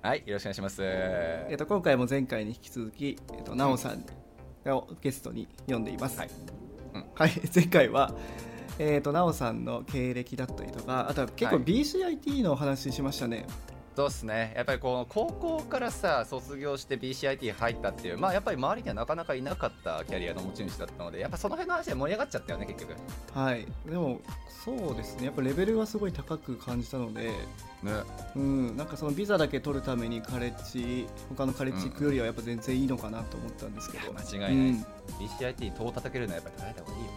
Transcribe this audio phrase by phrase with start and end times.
[0.00, 0.80] はい、よろしくお願いします。
[0.82, 4.04] えっと今回も前回に引き続きえっとなおさん
[4.64, 6.18] がゲストに呼んでいます。
[6.18, 6.30] はい。
[6.94, 7.04] うん。
[7.14, 8.14] はい 前回は
[8.78, 11.64] えっとなおさんの経歴だったりとかあとは結構はい。
[11.64, 13.44] BCIT のお話ししましたね
[13.98, 14.52] そうっすね。
[14.54, 22.94] やっぱりこの高校からさ、卒業して BCIT 入ったっていう、まあやっぱり周りにはなかなかいなかったキャリアの持ち主だったので、やっぱその辺の話で盛り上がっちゃったよね、結局。
[23.34, 24.20] はいでも
[24.64, 27.22] そうですねやっぱレベルはすごい高く感じたので
[27.82, 27.92] ね。
[28.36, 34.52] うんなんかそのビザだけ取るためにカレッジ他のカレッジ行くよりはやっぱ全然いいのかなと思ったんですけど、間違いない。
[34.52, 34.86] うん
[35.18, 37.10] BCIT 戸を叩けるのはやっぱり叩いた方がいいよ。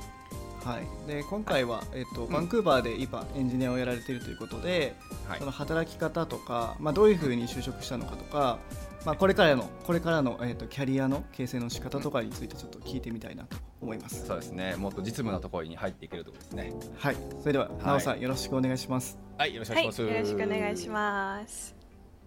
[0.63, 4.95] はい、で今回は、えっとバンクーバーで今エンジニアをやられているということで、
[5.27, 8.59] はいその働き方とか、まあ、どういうふうに就職したのかとか、
[9.05, 14.25] まあ、これからのこれからの、えっとキャリアの形成の仕方とかについてちょっと聞いてみたいなと思います。
[14.25, 14.75] そうですね。
[14.75, 16.73] もっと実務なところに入っていけるところですね。
[16.97, 19.17] はい、それでは、いなおさんよろしくお願いします。
[19.37, 20.13] はい、よろしくおはい、願いします。
[20.13, 21.80] よろしくお願いします。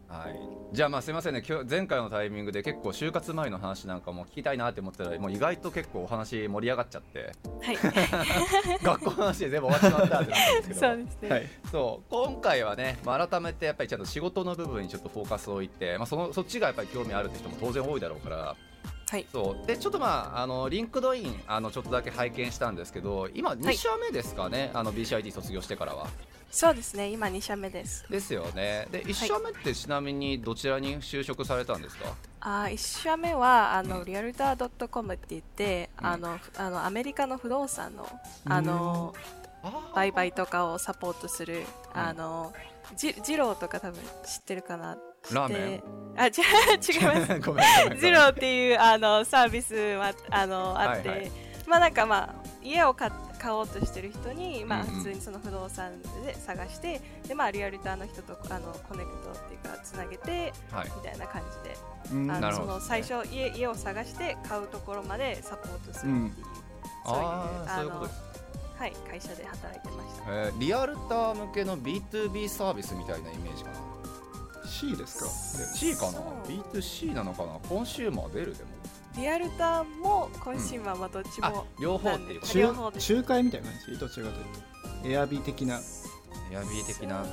[0.08, 0.38] はい、
[0.72, 1.42] じゃあまあすいませんね。
[1.46, 7.32] 今日前回のタイミングで結構就活前の話なんかも聞きたいなって思ってたらもう意外と結構お話盛り上がっちゃって。
[7.62, 7.76] はい、
[8.82, 10.80] 学校の話で全部終わっちまったってなったんですけど。
[10.80, 11.28] そうですね。
[11.30, 12.10] はい、そう。
[12.10, 18.56] 今回はね、まあ、改めてやっぱりちゃんと仕事の部分にちょっとフォーカスを置いて、まあ、そのそっちがやっぱり興味あるって人も当然多いだろうから。
[19.08, 19.66] はい、そう。
[19.66, 26.08] でちょっとまああの LinkedIn あのちょっとだけ拝見したんですけど今2社目ですかね、あの BCIT 卒業してからは
[26.54, 27.08] そうですね。
[27.08, 28.04] 今二社目です。
[28.08, 28.86] ですよね。
[28.92, 36.06] で1社目ってちなみにどちらに就職されたんですか、あ、一社目はあのリアルタードットコムって言って、うん。
[36.06, 38.08] あのあのアメリカの不動産の
[38.44, 39.14] あの
[39.96, 42.52] 売買とかをサポートするあの
[42.96, 44.96] ジジローとか多分知ってるかな？
[45.32, 45.80] ラーメン？
[45.80, 45.82] で
[46.16, 48.00] あ、違う違います。
[48.00, 51.32] ジローっていうあのサービスはあのあって、はいはい
[51.68, 54.88] まあなんかまあ家を買買おうとしてる人にまあうん。
[54.88, 60.90] うん普通にその不動産で探して、でまあリアルターの人とあのコネクトっていうかつなげてはい。
[60.96, 61.76] みたいな感じで、
[62.12, 66.46] うんあのその最初家家を探して買うところまでサポートするっていう、
[67.06, 68.22] そういうああそういうあのことです。
[68.78, 70.22] はい会社で働いてました。
[70.28, 73.76] えーリアルター向けの B2B サービスみたいなイメージかな。
[74.66, 75.30] C ですか
[75.76, 76.12] ？C かな？
[76.12, 77.58] そう B2C なのかな？
[77.68, 78.70] コンシューマー出るでも
[79.16, 83.00] リアルターもコンシューマーもどっちあも両方っていうことなんで両中方で。
[83.00, 83.98] す仲介みたいな感じ？
[83.98, 84.44] どちらかという
[85.02, 85.08] と。
[85.08, 85.80] エアビー的な。
[86.50, 87.24] エアビー的な。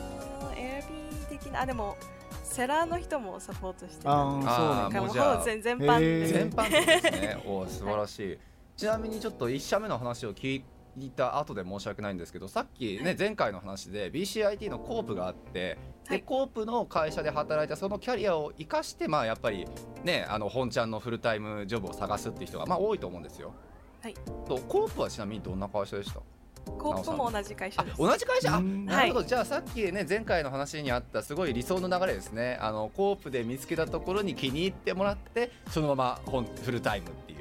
[0.55, 1.61] エアビー的な。
[1.61, 1.97] あでも
[2.43, 7.43] セラーの人もサポートしてたあそうなんもうもうじゃあほぼ全全般全般ですね。
[7.45, 8.37] おお素晴らしい、
[8.75, 10.61] ちなみにちょっと1社目の話を聞
[10.97, 16.22] いた後で申し訳ないんですけどさっきね前回の話で BCIT のコープがあってではい。
[16.22, 19.66] コープの会社で働いたそのキャリアを生かしてまあやっぱり
[20.03, 23.53] ねあの本ちゃんのフルタイムジョブを探すっていう人がまあ多いと思うんですよ。
[24.02, 24.13] はい。
[24.47, 26.22] とコープはちなみにどんな会社でした？
[26.63, 27.97] コープも同じ会社あです。
[27.97, 28.56] 同じ会社？
[28.56, 28.85] あうん。
[28.85, 32.58] なるほど、じゃあさっきね前回の話にあったすごい理想の流れですね。
[32.62, 37.35] あのコープで見つけたところに気に入ってもらってそのまま本フルタイムってい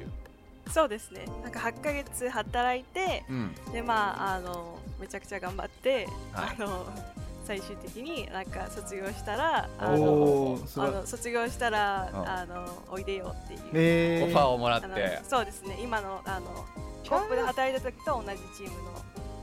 [0.69, 1.25] そうですね。
[1.43, 6.55] なんか8ヶ月働いてうん、でまああのめちゃくちゃ頑張って、はい。
[6.57, 6.85] あの
[7.43, 12.29] 最終的になんか卒業したらあおのあの卒業したらうん。
[12.29, 14.25] あのおいでよっていう、えー。
[14.25, 14.87] オファーをもらって。
[15.27, 15.79] そうですね。
[15.81, 16.65] 今のあの
[17.09, 17.27] コー。
[17.27, 18.91] プで働いた時と同じチームの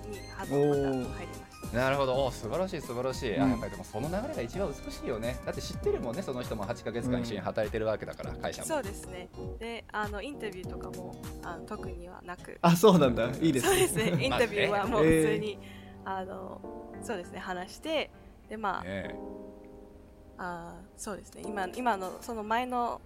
[0.08, 2.24] にまた入りましたなるほど。
[2.24, 3.50] お素晴らしい素晴らしい、あうん。
[3.50, 5.38] やっぱりでもその流れが一番美しいよね。
[5.44, 8.68] だって知ってるもんねその人も8ヶ月間一緒に働いてるわけだから、会社も。
[8.68, 9.28] そうですね。
[9.58, 13.28] で、あのインタビューとかもあの特にはなく、あそうなんだ。
[13.40, 14.24] いいですそうですね。
[14.24, 15.58] インタビューはもう普通に、
[16.04, 16.60] あの
[17.02, 18.10] そうですね話して、
[18.48, 19.14] でまあ、ね
[20.38, 21.42] あそうですね。
[21.46, 23.00] 今今のその前の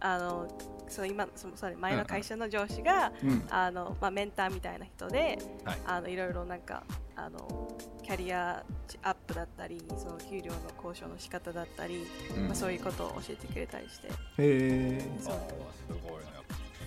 [0.00, 0.48] あの
[0.88, 3.42] その今そのそれ前の会社の上司が、うん。
[3.50, 5.78] あのまあメンターみたいな人で、はい。
[5.86, 6.84] あのいろいろなんか
[7.16, 8.64] あのキャリア
[9.02, 12.06] アップだったり、その給料の交渉の仕方だったり、
[12.36, 12.44] うん。
[12.44, 16.34] まあそういうことを教えてくれたりして、へえすごいな。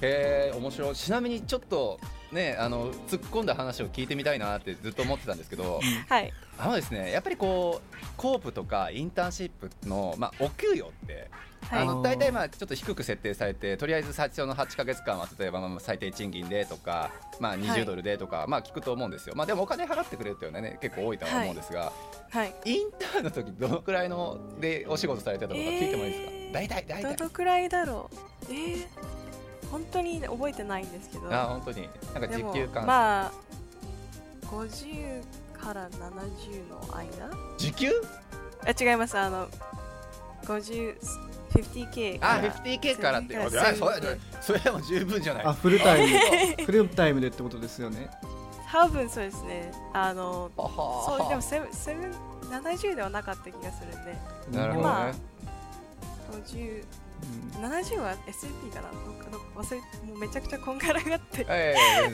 [0.01, 0.95] へえ面白い。
[0.95, 1.99] ちなみにちょっと
[2.31, 6.31] ねあの突っ込んだ話を聞いてみたいなってずっと思ってたんですけどはい。
[6.59, 11.29] あのですねやっぱりこうコープとかインターンシップの、まあ、お給与って
[11.69, 11.81] はい。
[11.81, 17.61] あの大体まあちょっと低く設定されてとりあえず最初の8か月間は例えばまあ最低賃金でとか、まあ、はい。
[17.61, 21.91] 20ドルでとか、まあ聞くと思うんですよ、まあ、でもお金払ってくれるっていうのはね結構多いとは思うんですが、
[22.29, 22.53] はい。
[22.65, 26.53] インターンの時どのくらいのでお仕事されてたのか聞いてもいいですか、えー。
[26.53, 27.15] 大体大体。
[27.15, 28.09] どのくらいだろ
[28.49, 28.53] う？
[28.53, 28.87] えー、
[29.69, 31.33] 本当に覚えてないんですけど。
[31.33, 31.89] あ本当に。
[32.13, 33.31] なんか時給換算、まあ
[34.45, 35.23] 50
[35.53, 37.29] から70の間？
[37.57, 37.91] 時給？
[38.65, 39.17] あ違います。
[39.17, 39.47] あの
[40.45, 40.95] 50
[41.51, 42.53] 50K かあら。
[42.55, 43.45] 50K からってそう。
[43.45, 45.45] あそれそれでも十分じゃない。
[45.45, 46.01] あフルタイ
[46.57, 46.65] ム。
[46.65, 47.21] フルタイム。
[47.21, 48.09] でってことですよね。
[48.71, 49.71] 多分そうですね。
[49.93, 52.11] あのそうでもセブンセブン
[52.49, 54.57] 70ではなかった気がするんで。
[54.57, 55.17] なるほどまあね
[56.31, 56.83] 50
[57.57, 57.65] うん。
[57.65, 58.89] 70は SP かな？
[59.57, 59.77] 忘れ
[60.07, 61.45] もうめちゃくちゃこんがらがって。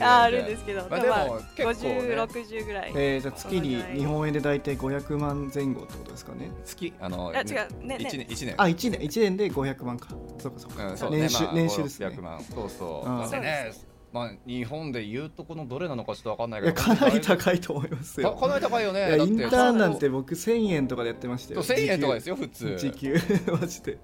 [0.00, 2.00] ああるんですけど、まあでもまあでも結構ね。
[2.14, 2.92] 50、60ぐらい。
[2.96, 6.50] えー、じゃあ月に日本円で大体500万前後ってことですかね？
[6.64, 8.24] 月あのあ違う、ね、一ね。
[8.26, 8.54] 年一年。
[8.56, 9.04] あ1年。
[9.04, 10.08] 一年で500万か。
[10.38, 12.06] そうかそうか、うんそう年収、まあ年収ですね。
[12.06, 13.40] 500万そうそう。
[13.40, 13.72] ね
[14.14, 16.74] まあ日本で言うとこのどれなのかちょっとわかんないけど。
[16.74, 18.32] かなり高いと思いますよ。
[18.32, 19.00] かかなり高いよね。
[19.00, 19.32] いやだって。
[19.34, 22.76] インターンなんて僕1000円とかでやってましたよそう1000円とかですよ普通。
[22.78, 23.16] 時給。
[23.60, 23.98] マジで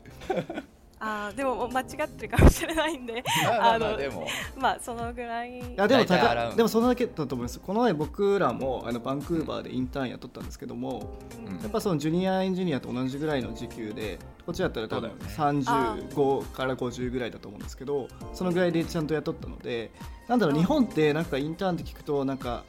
[1.02, 4.26] あーでも間違ってるかもしれないんで、まあのでも。
[4.56, 5.58] まあそのぐらい。
[5.58, 7.58] いやでも高でもそのだけだと思います。
[7.58, 11.60] この前僕らもあのバンクーバーでインターンやっとったんですけども、うん。
[11.60, 16.02] やっぱそのジュニアエンジニアと同じぐらいの時給でこっちだったら多分そうだよね。
[16.14, 19.90] 35から50ぐらいだと思うんですけどそのぐらいでちゃんと雇ったので
[20.28, 22.64] なんだろううん日本ってなんかインターンって聞くとなんか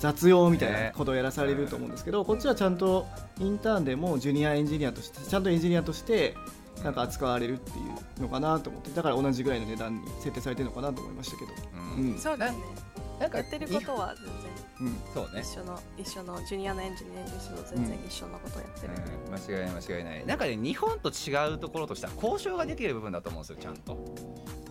[0.00, 0.92] 雑用みたいなね。
[0.96, 3.06] ことをやらされると思うんですけど、こっちはちゃんと
[3.38, 6.34] インターンでもジュニアエンジニアとしてちゃんとエンジニアとして
[6.84, 7.82] なんか扱われるってい
[8.18, 12.14] うのかなと思ってだから同じぐらいの値段に設定されてるのかなと思いましたけど、ううん。
[12.14, 12.58] んそうですね。
[13.18, 14.14] なんかやってることは
[14.78, 15.30] 全うん、そうね。
[15.32, 18.92] 然一緒の一緒のジュニアのエンジニアとしても全然一緒のことをやってる。
[19.26, 19.32] うん。
[19.32, 20.26] 間違いない間違いない。
[20.26, 23.96] なんかね日本と違うところとしては交渉ができる部分だと思うんですよちゃんと。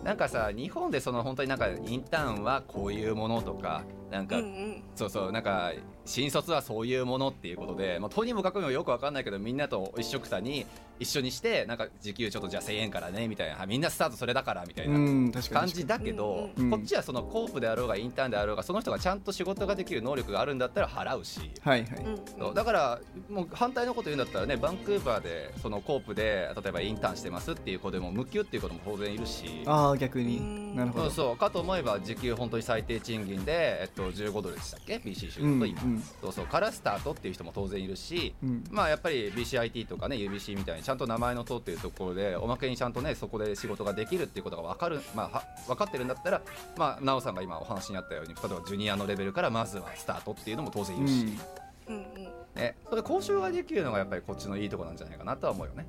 [0.04, 3.82] なんかさ日本でその本当になんかインターンはこういうものとか
[4.12, 4.82] なんか、うんうん。
[4.94, 5.72] そうそうなんか
[6.06, 10.64] 新卒はそういうものっていうことで、まあ、とにもかくにもよくわかんないけどみんなと一緒くたに
[10.98, 13.60] 一緒にしてなんか時給ちょっとじゃあ1000円からねみたいな。
[13.60, 29.62] あみんなスタートそれだからみたいな感じだけど、うんこっちはそのコープであろうがインターンであろうがその人がちゃんと仕事ができる能力があるんだったら払うし、はいはい、だからもう反対のこと言うんだったらねバンクーバーでそのコープで例えばインターンしてますっていう子でも無給っていう子も当然いるし。
[29.66, 30.38] ああ逆に。
[30.38, 31.04] うんなるほど。
[31.06, 31.36] そうそう。
[31.36, 36.02] かと思えば時給本当に最低賃金で、えっと、15ドルでしたっけ？BC シュうんート今、うん。
[36.20, 36.46] そうそう。
[36.46, 38.64] からスタートっていう人も当然いるしうん。
[38.70, 46.42] まあやっぱり BCIT とかね UBC みたいにちゃんと名前の通っているところでおまけにちゃんとねそこで仕事ができるっていうことが分かる、まあ、は分かってるんだったら
[46.76, 51.26] まあ奈緒さんが今お話にあったように例えばジュニアのレベルからまずはスタートっていうのも当然いるし、
[51.88, 51.96] うん。
[51.96, 52.28] うんうん。
[52.56, 55.86] ね、それ交渉ができるのがやっぱりこっちのいいところなんじゃないかなとは思うよね。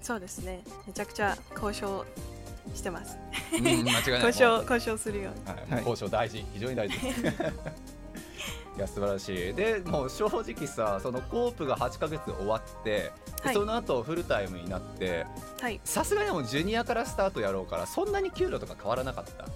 [0.00, 0.62] そうですね。
[0.86, 2.04] めちゃくちゃ交渉
[2.74, 3.18] してます。
[3.54, 3.96] うん、間違いない。
[4.26, 5.44] 交渉交渉するように。
[5.46, 6.96] はいはい交渉大事、非常に大事。
[8.76, 13.10] いや素晴らしいでもう正直さそのコープが8ヶ月終わって、
[13.42, 15.24] はいその後フルタイムになって
[15.62, 15.80] はい。
[15.84, 19.46] さすがにもうジュニアからスタートやろうからそんなに給料とか変わらなかった？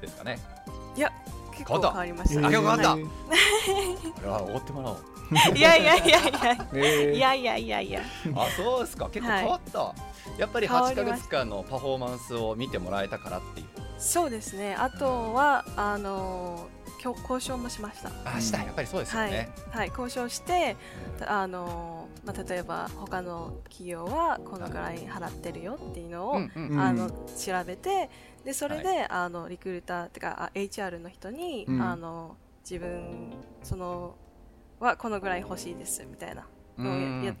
[0.00, 0.40] ですかね
[0.96, 1.12] いや
[1.52, 2.46] 結構変わりました。
[2.46, 2.82] あ変わった？
[2.90, 4.98] えーこれはおご ってもらおう
[5.56, 6.18] いやいやいやいや。
[6.72, 8.02] えーいやいやいやいや。
[8.34, 9.94] あそうですか結構変わった、
[10.38, 13.66] やっぱり8ヶ変わりまし月間のパフォーマンスを見てもらえたからっていう。
[13.98, 14.74] そうですね。
[14.74, 16.68] あとはあの
[17.02, 18.10] 今日交渉もしました。
[18.24, 19.30] あしたやっぱりそうですよはい。
[19.30, 20.76] ね、、はい、交渉して、
[21.26, 26.80] あのまあ、例えば他の企業はこのぐらい払ってるよっていうのを、うんうんうん。
[26.80, 28.10] あの調べて
[28.44, 31.80] でそれで、あのリクルーターってかあ HR の人に、うん。
[31.80, 32.36] あの
[32.68, 34.16] 自分その
[34.80, 36.42] はこのぐらい欲しいですみたいな。
[36.42, 36.55] の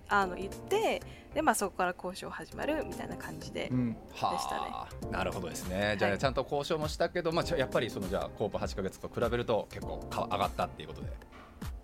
[0.08, 1.02] あの言って
[1.34, 5.96] で、まあ、そこから交渉始まるみたいな感じで、うんはでしたねあ、なるほどですね。
[5.98, 11.08] じゃあ、はいちゃんと交渉もしたけど、まあやっぱりそのじゃあコープ8ヶ月と比べると結構か上がったっていうことで。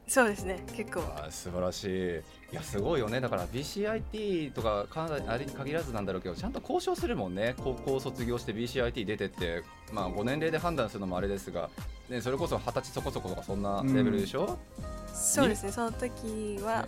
[0.09, 2.17] そうですね結構素晴らしい。
[2.53, 3.21] いやすごいよね。
[3.21, 7.55] だから BCIT とかカナダにあれに限らずなんだろうけど、ちゃんと交渉するもんね。
[7.59, 11.71] 高校卒業して BCIT 出てって、まあご年齢で判断するのもあれですが、
[12.11, 14.59] ねそれこそ二十歳そこそことかそんなレベルでしょ？
[15.15, 16.87] そうですねその時は、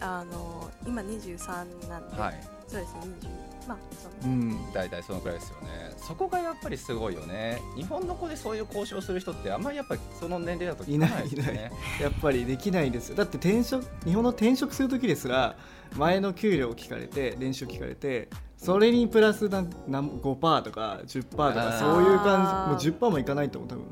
[0.00, 2.40] あの今23なんで、はい。
[2.68, 5.68] そうですね20まあそのうん大体そのくらいですよね。
[5.96, 7.60] そこがやっぱりすごいよね。
[7.76, 11.72] 日本の子でそういう交渉する人ってあんまりやっぱりその年齢だと聞かないですよね。
[12.00, 15.56] やっぱりできないですよだって転職日本の転職する時ですら
[15.96, 23.84] 前の給料を聞かれて年収聞かれてそれにプラスなんなん5%とか10%とかそういう感じもう10%もいかないと思う多分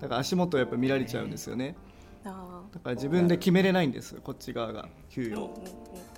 [0.00, 1.89] だから足元をやっぱ見られちゃうんですよねあ
[2.72, 4.88] だから自分で決めれないんですこっち側が。
[5.08, 6.10] 給料ーうんうんうん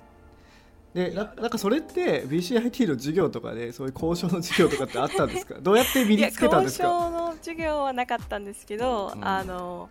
[0.93, 5.55] でななんかそれって BCIT の授業とかでそういう交渉の授業とかってあったんですか？
[5.59, 9.27] どうやって身につけたんです交か渉の授業はなかったんですけど、うん。
[9.27, 9.89] あの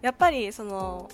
[0.00, 1.10] やっぱりその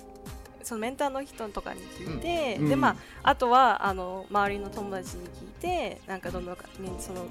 [0.63, 2.65] そのメンターの人とかに聞いて、うん。
[2.65, 6.57] うんでまああとはあの周りの友達に聞いてなんかどんどん
[6.99, 7.25] その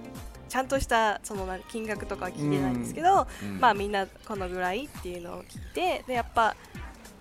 [0.48, 3.60] ちゃんとしたその何金額とかは聞いてないんですけど、うん。
[3.60, 6.56] まあみんなこのぐらいっていうのを聞いてでやっぱ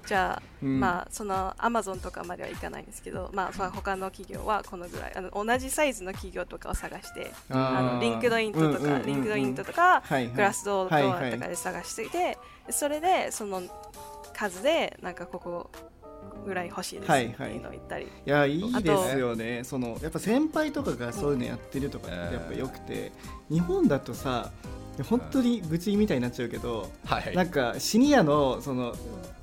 [0.09, 0.81] じゃあ、うん。
[0.81, 10.35] まあそのアマゾンとかまではいかないんですけど、まあ、まあ他の企業はこのぐらいあの同じサイズの企業とかを探してあの LinkedIn とか、 LinkedIn とか、はいはい。
[10.35, 12.39] Glassdoor とはいはいかで探していて、
[12.71, 13.63] それでその
[14.33, 15.71] 数でなんかここ
[16.47, 19.63] ぐらい欲しいですっていうのを言ったり、いやいいですよね。
[19.65, 23.13] そのやっぱ先輩とかがそういうのやってるとかってやっぱよくて、
[23.51, 24.51] 日本だとさ
[25.03, 28.95] 本当に愚痴みたいになっちゃうけど、はいなんかシニアのその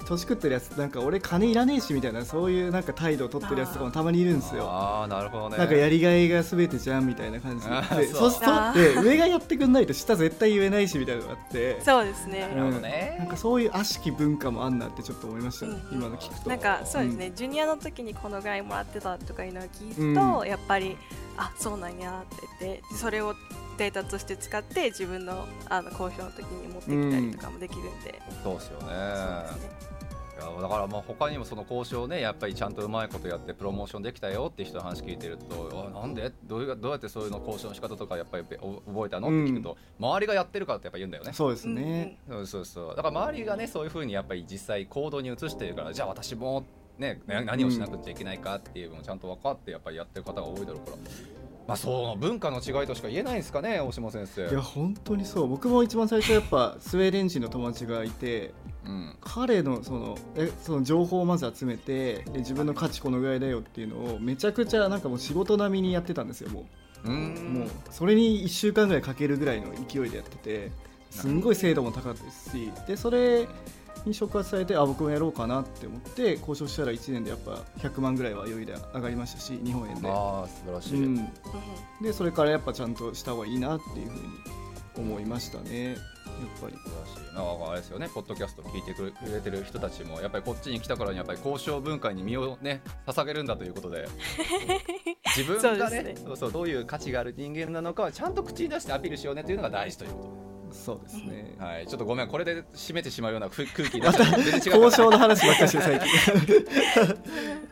[0.06, 4.66] 年食ってるやつなんか俺金いらねえしみたいなそういうなんか態度を取ってるやつとかもたまにいるんですよ。
[4.70, 5.58] ああなるほどね。
[5.58, 8.08] なんかやりがいが全てじゃんみたいな感じで。
[8.08, 8.40] そうそう。
[8.40, 11.82] するとで上がやってくんないと下絶対言えないしみたいなのがあって。
[11.82, 13.16] そうですね、なるほどね。
[13.20, 15.98] なんかそういう悪しき文化もあんなってちょっと思いましたね、うん。
[15.98, 16.50] 今の聞くと。
[16.50, 20.48] なんかそうですね、ジュニアの時にこのぐらいもらってたとかいうのを聞くと、うん。
[20.48, 20.98] やっぱり
[21.38, 23.34] あそうなんやって言ってそれを
[23.78, 28.86] データとして使って自分のあの交渉の時に持ってきたりとかもできるんで、そうですよね。
[28.86, 29.96] そうですね。
[30.36, 36.30] いやだからまあ他にもその交渉ねやっぱりちゃんとうまいことやってプロモーションできたよっていう人の話聞いてるとあなんで？
[36.44, 39.30] どういうどうやってそういうの交渉の仕方とかやっぱりお覚えたの？
[39.30, 41.32] って聞くと、周りがやってるからってやっぱ言うんだよね。
[41.32, 42.96] そうですね、そうそうそう。
[42.98, 46.66] だから周りがねそういうふうにやっぱり実際行動に移してるからじゃあ私も
[46.98, 50.98] ねな何をしなくちゃいけないかっていうのをちゃんと分かってやっぱりやってる方が多いだろうから
[51.68, 54.48] まあその文化の違いとしか言えないんですかね大島先生。
[54.48, 55.48] いや本当にそう。
[55.48, 58.54] 僕も一番最初やっぱ スウェーデン人の友達がいて
[58.86, 59.16] うん。
[59.22, 66.66] 彼のそのえその情報をまず集めてで自分の価値このぐらいだよっていうのをめちゃくちゃなんかもう仕事並みにやってたんですよも
[67.06, 67.10] う。
[67.10, 70.72] う,、もうそれに1週間ぐらいかけるぐらいの勢いでやってて
[71.10, 73.48] すんごい精度も高かったですしでそれ
[74.06, 81.30] に触発されてあ僕もやろうかなって思って交渉したら1年でやっぱ100万ぐらいは余裕で上がりましたし日本円で、ああ素晴らしい、うん、うん。
[82.02, 84.22] でそれからやっぱちゃんとした方がいいなっていうふうに
[84.98, 85.90] 思いましたね。
[85.90, 85.98] やっ
[86.62, 86.74] ぱり。
[86.78, 87.36] 素晴らしい。
[87.36, 88.10] なんかあれですよね。
[88.14, 94.08] ポッドキャスト聞いてくれてる人たちもやっぱりこっちに来たからにやっぱり交渉文化に身をね捧げるんだということで。
[95.36, 96.26] 自分がねそうですね。
[96.26, 101.56] そうそうどういう価値がある人間なのかはちゃんと口に出してアピールしようねというのが大事というこそうですね。
[101.58, 104.70] と、はい、ちょっとごめんこれで締めてしまうような空 空気になっちゃう全然違った。
[104.78, 106.10] 交渉の話ばっかりしてる最近。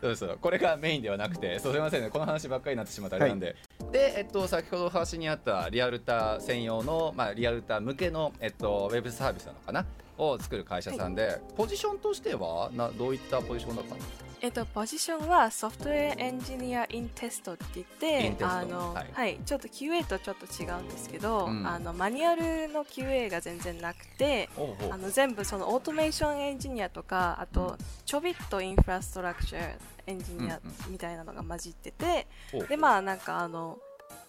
[0.00, 0.38] そうそう。
[0.40, 2.10] これがメインではなくてすいませんね。
[2.10, 3.56] この話ばっかりになってしまったあれなんで、
[3.92, 9.86] で、えっと、先ほどお話にあったリアルター専用の、まあ、リアルター向けの、えっと、ウェブサービスなのかな？
[10.16, 14.00] を作る会社さんで、ポジションとしてはなどういったポジションだったの？
[14.44, 17.86] えっと、ポジションは Software Engineer in Test って言っ
[18.36, 19.36] てあの、ははい。
[19.36, 21.66] いちょっと QA とちょっと違うんですけど、うん。
[21.66, 24.50] あのマニュアルの QA が全然なくて
[24.90, 29.76] あの全部そのオートメーションエンジニアとかあとちょびっとインフラストラクチャー
[30.08, 33.78] エンジニアうんうんみたいなのが混じってて、おうでまあなんかあの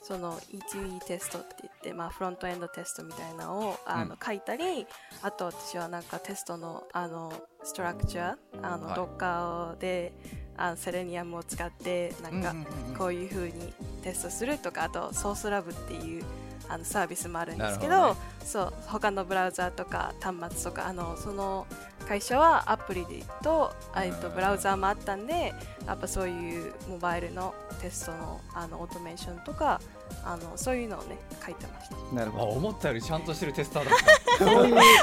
[0.02, 4.18] その E2E テストって言って、まあ、フロントエンドテストみたいなのをあの、うん。
[4.24, 4.86] 書いたり
[5.22, 7.32] あと私はなんかテストのあの
[7.64, 8.96] ストラクチャーあの、はい。
[8.96, 10.14] ドッカーで
[10.58, 12.56] あのセレニアムを使ってなんか
[12.98, 13.74] こういう風に
[14.04, 16.24] テストするとかあとソースラブっていう
[16.68, 18.20] あのサービスもあるんですけどどね。
[18.44, 21.68] そう他のブラウザーとか端末とかあのその
[22.08, 25.54] 会社はアプリでと,、えっとうんブラウザーもあったんで
[25.86, 29.80] やっぱそういうモバイルのテストのあのオートメーションとか
[30.24, 31.96] あのそういうのをね書いてました。
[31.96, 33.94] あなるほ思ったよりちゃんとしてるテスターだっ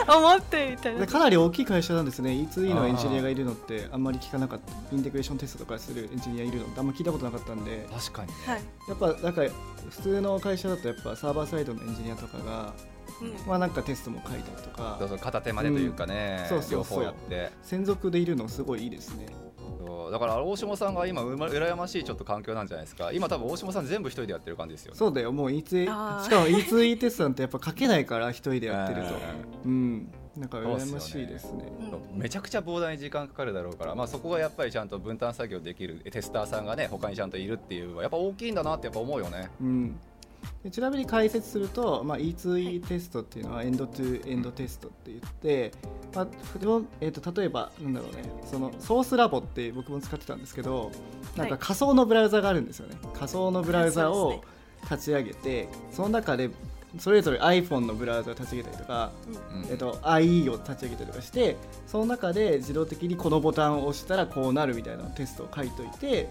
[0.06, 0.16] た。
[0.16, 2.30] 思ってみたいでかなり大きい会社なんですね。
[2.30, 4.72] E2E のエンジニアがいるのってあんまり聞かなかった。
[4.94, 7.86] インテグレーションテストとかするエンジニアいるのってあんま聞いたことなかったんで。
[7.92, 8.28] 確かに。
[8.28, 9.42] ね、はい、やっぱなんか
[9.90, 12.74] 普通の会社だとやっぱサーバーサイドのエンジニアとかが
[13.22, 13.46] うん。
[13.46, 14.96] まあなんかテストも書いたりとか。
[14.98, 16.48] そうそう片手までというかね、うん。
[16.48, 17.00] そうそうそう。
[17.00, 17.50] 両方やって。
[17.62, 19.26] 専属でいるのすごいいいですね。
[19.86, 20.10] そう。
[20.10, 23.12] だから大下さんが今うま羨ましいちょっと環境なんじゃないですか。
[23.12, 24.98] 今多分大下さん全部一人でやってる感じですよね。
[24.98, 25.32] そうだよ。
[25.32, 26.24] もう E2E あー。
[26.24, 29.14] しかも E2E テストなんてやっぱ書けないから一人でやってると。
[29.64, 30.12] う んうん。
[30.36, 31.70] なんか羨ましいですね。
[32.14, 32.18] うん。
[32.18, 39.50] めちゃくちゃ膨大に時間かかるだろうから、まあ、そこがやっぱりちゃんと分担作業できるテスターさんがね他にちゃんといるっていうのはやっぱ大きいんだなってやっぱ思うよね。
[39.60, 40.00] うん
[40.62, 45.72] でちなみに解説すると、まあ、E2E テストっていうのはエンドトゥエンドテストって言って、
[46.14, 46.28] まあ
[47.00, 50.92] えー、と例えばなんだろうねそのソースラボって僕も使ってたんですけど
[51.36, 51.60] なんかはい。
[51.60, 52.96] 仮想のブラウザがあるんですよね。
[53.14, 54.44] 仮想のブラウザを
[54.84, 56.50] 立ち上げてその中で
[56.98, 59.12] それぞれ iPhone のブラウザを立ち上げたりとか、
[59.54, 59.70] うん。
[59.70, 66.28] えっと、IE を立ち上げたりとかしてその中で自動的にこのボタンを押したらこうなるみたいなテストを書いといて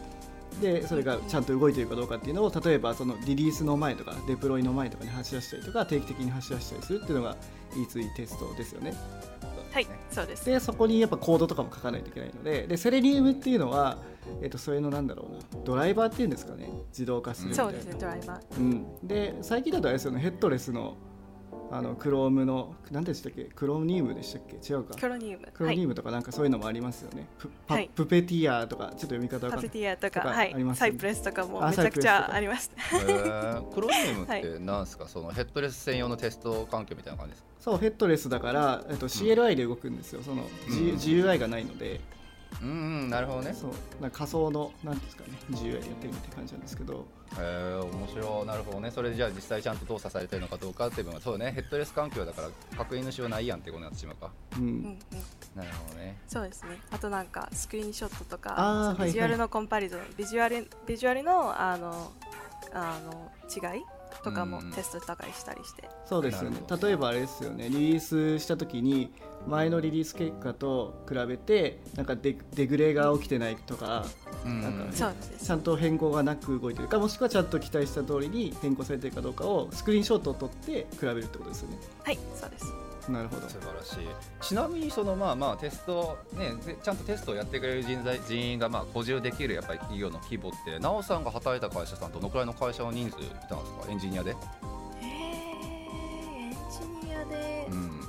[0.59, 7.37] でそれがちゃんと動いているかどうかっていうのを例えばそのリリースの前とかデプロイの前とかに走らせたりとか定期的に走らせたりするっていうのが
[7.73, 8.93] E2E テストですよね。
[9.71, 10.45] はいそうです。
[10.45, 13.97] でそこにやっぱコードとかも書かないといけないのででセレニウムっていうのは、
[14.41, 16.69] えっとそれのなんだろうなドライバーっていうんですかね。
[16.89, 17.71] 自動化するみたいな。
[17.71, 18.59] そうですねドライバー。
[18.59, 20.97] うん、で最近だとあれですよねヘッドレスの
[21.73, 23.45] あのクロームの何でしたっけ？
[23.45, 24.55] クロニウムでしたっけ？
[24.57, 24.95] 違うか。
[24.95, 25.47] クロニウム。
[25.53, 27.27] クロニウムとかなんかそういうのもありますよね、
[27.67, 27.89] はい。
[27.95, 29.47] プペティアとかちょっと読み方わか。
[29.47, 32.71] んないパプティアとかとかはいありますサイプレスとかもあめちゃくちゃあります。
[32.75, 37.49] へークロニウムってなんですか、そのヘッドレス専用のテスト環境みたいな感じですか？
[37.61, 40.21] そうヘッドレスだから、えっと、CLI で動くんですよ。
[40.23, 40.47] その、
[40.97, 41.27] G うん。
[41.27, 42.01] GUI がないので
[42.61, 42.71] うんう
[43.05, 43.53] んなるほどね。
[43.53, 43.71] そう。
[44.01, 47.05] な仮想のなんていうんですかね GUI でやってるって感じなんですけど。
[47.37, 48.45] へえ面白い。
[48.45, 48.91] なるほどね。
[48.91, 51.21] それでじゃあ実際ちゃんと動作されてるのかどうかっていうのは。
[51.21, 54.31] そうねヘッドレス環境だから確認のしようないやんってことになってしまうか。
[54.57, 54.99] うん、うんうん。
[55.55, 56.17] なるほどね。
[56.27, 56.77] そうですね。
[56.91, 58.95] あとなんかスクリーンショットとかあーはいはい。
[58.95, 62.11] そのビジュアルのコンパリゾン、ビジュアルビジュアルのあの
[62.73, 63.83] あの違い
[64.23, 64.71] とかもうん。
[64.71, 66.57] テストしたりしたりして、そうですよね。
[66.81, 67.69] 例えばあれですよね。
[67.69, 69.13] リリースした時に
[69.47, 74.05] 前のリリース結果と比べてなんかデデグレが起きてないとか
[74.45, 74.61] うん。
[74.61, 81.77] なんかちゃんと変更がなく動いてるかもしくはちゃんと期待した通りに変更されてるかどうかをスクリーンショットを撮って比べるってことですよね。
[82.03, 83.49] はいそうですなるほど。
[83.49, 84.07] 素晴らしい。
[84.41, 93.91] ちなみにそのまあまあテストねでちゃんとテストをやってくれる人材人員がまあ補充できるやっぱり企業の規模ってなおさんが働いた会社さんどのくらいの会社の人数いたんですか？
[93.91, 94.35] エンジニアで？
[95.01, 98.01] えー、エンジニアで、うん。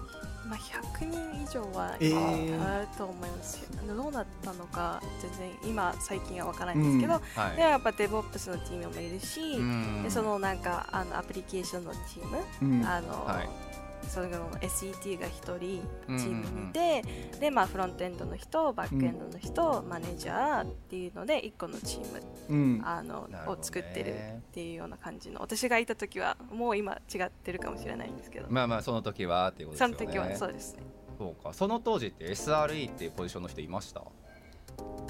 [0.50, 2.76] まあ、100人以上はえー。
[2.76, 7.56] あると思います、どうなったのか全然今最近は分からないんですけど、はい。
[7.56, 10.02] でやっぱ DevOps のチームもいるし、うん。
[10.02, 12.86] でそのなんかあのアプリケーションのチーム、うん。
[12.86, 13.48] あのはい
[14.12, 17.02] その SET が1人チうんームにいて、
[17.40, 22.82] でまあ、フロントエンドの人バックエンドの人、マネージャーっていうので1個のチームうん。
[22.84, 23.38] あの、ね。
[23.46, 29.94] を作ってるっていうような感じの私がいた時はもう今違ってるかもしれないんですけど、まあまあその時はっていうことですよね。
[29.96, 30.82] その時はそうですね。
[31.18, 31.52] そうか。
[31.54, 34.02] その当時って SRE っていうポジションの人いました？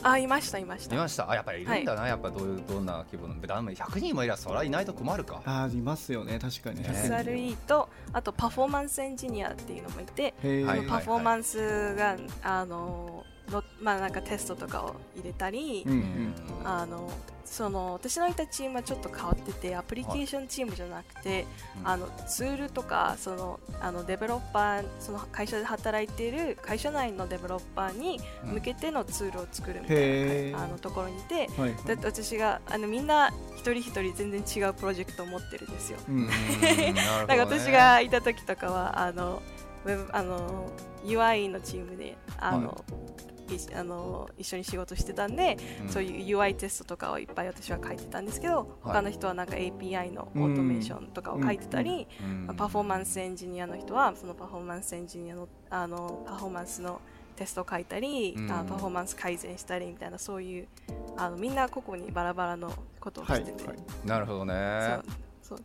[0.05, 0.97] あいましたいました。
[0.97, 1.31] いました？
[1.31, 5.43] あやっぱりいるんだな、やっぱどういうどんな規模のダメ100人もいらそれはいないと困るか。
[5.45, 6.89] あーいますよね確かに、ね。
[6.89, 16.35] SRE とあとパフォーマンスエンジニアっていうのもいて、パフォーマンスがあののまあなんかテストとかを入れたり、うんうん。
[16.65, 17.11] あの
[17.45, 21.45] その私のいたチームはちょっと変わっててアプリケーションチームじゃなくて、
[21.81, 30.53] うんあのツールとかそのあのデベロッパーその会社で働いている会社内のデベロッパーに向けてのツールを作るみたいへー。
[30.53, 35.99] な、あのところにいてはいだって私があのみんな一人一人全然違うプロジェクトを持ってるんですよ。
[36.09, 36.27] うん。
[36.63, 36.95] ね。
[36.95, 39.43] なんか私がいた時とかはあの
[39.85, 40.71] ウェブあの
[41.05, 42.85] UI のチームであの、
[43.29, 43.32] い
[43.75, 45.89] あの一緒に仕事してたんで、うん。
[45.89, 52.07] そういう UI テストとかをいっぱい私は書いてたんですけど、他の人はなんか API のオートメーションとかを書いてたり、
[52.49, 52.57] うん。
[52.57, 57.01] パフォーマンスエンジニアの人はそのパフォーマンスエンジニアのあのパフォーマンスの
[57.37, 58.51] テストを書いたり、うん。
[58.51, 60.69] あパフォーマンス改善したりみたいなそういう
[61.17, 63.79] あのみんな個々にバラバラのことをはいしてて、はい。
[64.05, 64.99] なるほどね。
[65.43, 65.59] そう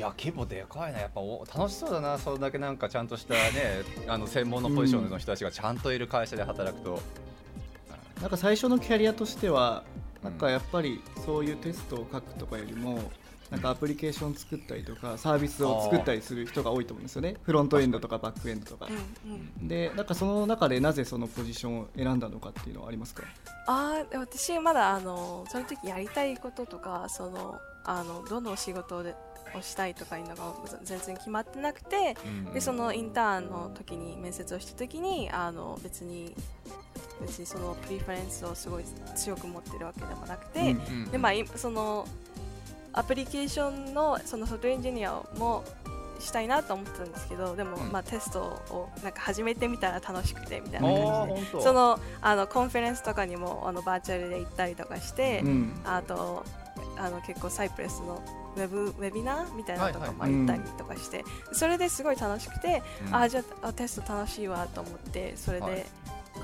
[0.00, 1.00] いや規模でかいな。
[1.00, 2.16] やっぱお楽しそうだな。
[2.16, 3.40] それだけなんかちゃんとしたね
[4.08, 7.02] あの専門のポジションの人たちがちゃんといる会社で働くと、
[8.22, 9.84] なんか最初のキャリアとしては
[10.24, 10.30] うん。
[10.30, 12.98] なんかやっぱりそういうテストを書くとかよりも
[13.50, 17.36] なんかアプリケーション作ったりとかサービスを作ったりする人が多いと思うんですよね。
[17.42, 18.86] フロントエンドとかバックエンドとか。
[18.88, 19.68] うんうん。
[19.68, 23.24] でなんかその中でなぜそのポジションを選んだのかっていうのはありますか？
[23.66, 29.14] あー私まだあのその時やりたいこととかそのあのどの仕事で
[29.54, 32.52] をしたいとかいうのが全然決まってなくてうん。
[32.52, 36.34] でそのインターンの時に面接をした時にあの別に
[37.20, 38.84] 別にそのプリファレンスをすごい
[39.14, 40.74] 強く持ってるわけでもなくて、
[41.12, 42.06] でまあいその
[42.92, 45.64] アプリケーションのそのソフトエンジニアも
[46.18, 47.92] したいなと思ってたんですけどでも、うん。
[47.92, 55.80] まあテストをなんか始めてみたら楽しくてみたいあな感じで そのあのコンフェレンスとかにもあのバーチャルで行ったりとかして、うん。
[55.84, 56.44] あと
[56.96, 58.22] あの結構 Cypress の
[58.56, 63.14] ウェブウェビナーみたいなのとかもはいはい行ったりとかして、それですごい楽しくて、うん。
[63.14, 65.86] あじゃああテスト楽しいわと思ってそれで、はい。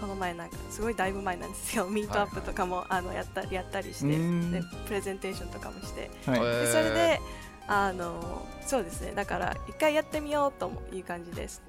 [0.01, 1.87] この前なんかすごいだいぶ前なんですよ。
[1.87, 4.53] ミートアップとかも、あのやったやったりしてうん。
[4.53, 6.11] でプレゼンテーションとかもして。
[6.27, 6.41] はい。
[6.41, 7.21] でそれで
[7.69, 9.13] あのそうですね。
[9.15, 11.63] だから一回やってみようという感じです。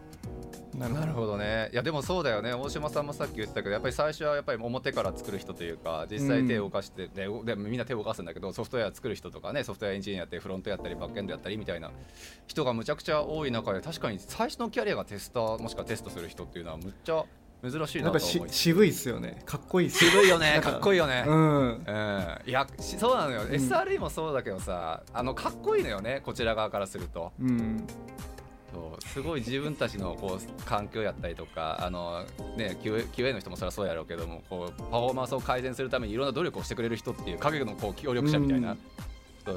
[0.78, 1.70] ななるほどね。
[1.74, 2.54] いやでもそうだよね。
[2.54, 11.92] 大島さんもさっき言ってたけどやっぱり最初はやっぱり表から作る人というか実際手を動かして、ででみんな手を動かすんだけどソフトウェア作る人とかねソフトウェアエンジニアやってフロントやったりバックエンドやったりみたいな
[12.46, 17.24] 人がむちゃくちゃ多い中で確かに最初のキャリアがテスターもしくはテストする人っていうのはむっちゃ
[17.64, 19.42] 珍しいなと思い渋いっすよね。
[19.46, 21.24] かっこいいっす渋いよねかかっこいいよね。
[21.26, 21.70] うん。
[21.70, 27.32] うん、いやしそうなのよ、SRE もそうだけどさあのかっこいいのよねこちら側からすると。
[27.42, 27.88] うん
[28.74, 32.24] そうすごい自分たちのこう環境やったりとかあの、
[32.58, 38.76] ね、QA, QA の人もそれはそうやろうけどもこうパフォーマンスを改善するためにいろんな努力をしてくれる人っていう影のこう協力者みたいな、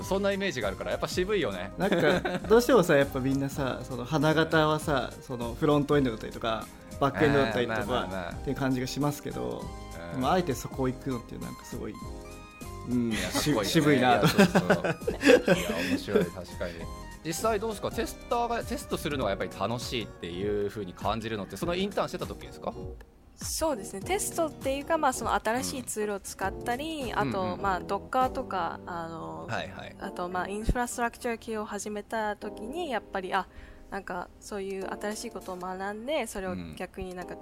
[0.02, 1.72] そんなイメージがあるからやっぱ渋いよね。
[1.76, 6.66] なんかどうしてもさやっぱみんなさその花形はさそのフロントエンドだったりとか
[7.00, 10.12] バックエンドだったりとかっていう感じがしますけど、うん。
[10.12, 11.92] でもあえてそこ行くのっていうなんかすごい、
[12.88, 13.16] うんいいね。
[13.64, 14.26] 渋いなと。
[14.26, 14.96] いや
[15.90, 16.74] 面白い確かに
[17.24, 17.90] 実際どうですか？
[17.90, 22.72] テスターがテストするのがやっぱり楽しいっていう風に感じるのってそのインターンしてた時ですか？
[23.42, 24.00] そうですね。
[24.02, 27.62] テストっていうか、まあ、その新しいツールを使ったり、あと、うんうん。
[27.62, 29.96] まあ、Docker とかあの、はいはい。
[29.98, 33.48] あと、まあ、インフラストラクチャー系を始めた時にやっぱりあ
[33.90, 36.76] なんかそういう新しいことを学んでそれをうん。
[36.76, 37.34] 逆になんか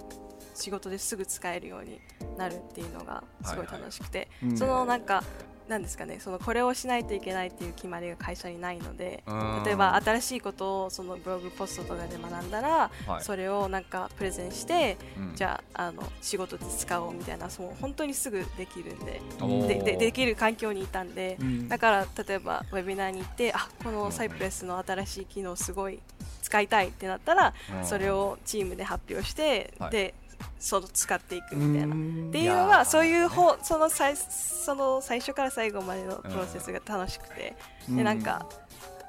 [0.55, 1.99] 仕事ですぐ使えるように
[2.37, 3.65] なるっていうのがすごい。
[3.65, 4.57] 楽しくて、うん。
[4.57, 5.21] そのなんか
[5.69, 9.63] なんですかねそのこれをしないといけないっていう決まりが会社にないのでうん。
[9.63, 13.23] 例えば新しいことをそのブログポストとかで学んだら、はい。
[13.23, 15.35] それをなんかプレゼンして、うん。
[15.35, 19.21] じゃああの仕事で使おうみたいなそう本当にすぐできるんで
[19.67, 21.69] ででできる環境にいたんで、うん。
[21.69, 25.99] だから例えばウェビナーに行ってあこのサイプレスの新しい機能すごい
[26.41, 27.85] 使いたいってなったら、うん。
[27.85, 29.91] それをチームで発表して、はい。
[29.91, 30.15] で
[30.59, 31.95] その使っていくみたいな。
[31.95, 37.55] うんっていうのはそういう方その最その最初から最後までのプロセスが楽しくて、
[37.89, 38.47] うんでなんか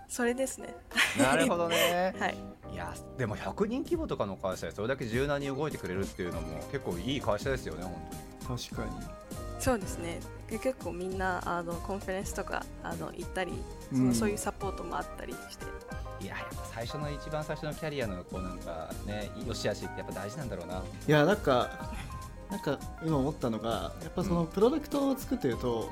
[0.09, 0.75] それですね。
[1.19, 2.37] なるほどね はい。
[2.73, 7.85] いやでも100人規模とかの会社でそれだけ柔軟に動いてくれるっていうのも結構いい会社ですよね
[8.47, 8.91] 本確かに
[9.59, 10.19] そうですね。
[10.51, 13.53] で結構みんなあのコンフェレンスとかあの行ったり、
[13.93, 14.15] そのうん。
[14.15, 15.65] そういうサポートもあったりして。
[16.23, 20.83] いややっぱ最初の一番最初のキャリアのこうなんかね良し悪しってやっぱ大事なんだろうな。
[21.09, 21.71] いやなんか
[22.51, 25.89] なんか今思ったのがやっぱそのプロダクトを作ってると、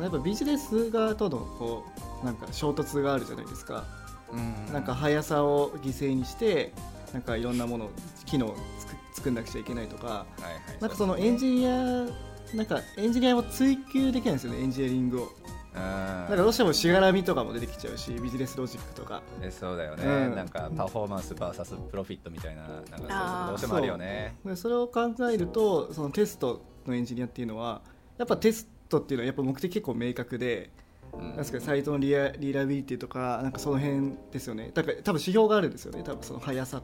[0.00, 1.84] やっぱビジネス側とのこ
[2.22, 3.84] うなんか衝突があるじゃないですか、
[4.30, 6.72] うんなんか速さを犠牲にして
[7.12, 7.88] なんかいろんなもの
[8.26, 10.80] 機能を作作んなくちゃいけないとかはいはい。
[10.80, 12.06] なんかそのエンジニア
[12.54, 15.24] なんかエンジニアも追求できないんですよねエンジニアリングを。
[15.24, 19.22] うんなんかどうしてもしがらみとかも出てきちゃうしビジネスロジックとか。
[19.42, 20.34] えそうだよね、うん。
[20.34, 23.42] なんかパフォーマンス VS プロフィットみたいななんかそういうあー。
[23.42, 24.36] のどうしてもあるよね。
[24.44, 27.82] でそれを考えるとそのテストのエンジニアっていうのは
[28.16, 30.70] やっぱテストっていうのはやっぱ目的結構明確で、
[31.12, 31.28] うん。
[31.28, 34.70] なんですかサイトのリアリラビリティとかなんかその辺ですよね。
[34.72, 36.02] だから多分指標があるんですよね。
[36.02, 36.82] 多分その速さ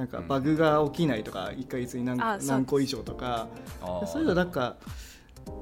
[0.00, 3.48] なんかバグが起きないとか1ヶ月に何何個以上とか。
[4.10, 4.76] そういうのなんか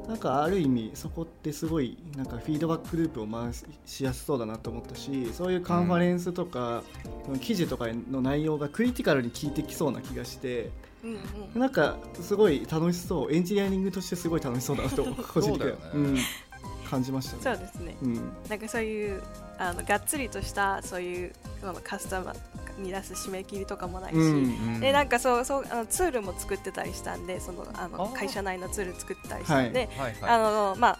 [0.06, 3.52] なんかある意味そこってすごいなんかフィードバックループを回
[3.84, 6.82] しやすそうだなと思ったしそういうカンファレンスとか、
[7.40, 10.70] 記事とかの内容がクリティカルに効いてきそうな気がして
[11.02, 11.18] うん
[11.54, 11.60] うん。
[11.60, 13.32] なんかすごい楽しそう。
[13.32, 16.24] エンジニアリングとしてすごい楽しそうだなと個人的には
[16.88, 17.42] 感じましたね。
[17.42, 17.96] そうですね。
[18.02, 18.14] うん。
[18.48, 19.22] なんかそういう
[19.58, 30.30] あのがっつりとしたそういうそのカスタマーに出す締め切りとかもないし、うんでなんかそうそうあのツールも作ってたりしたんでそのあの会社内のツール作ってたりしたんで、はいはい。
[30.30, 30.98] あのまあ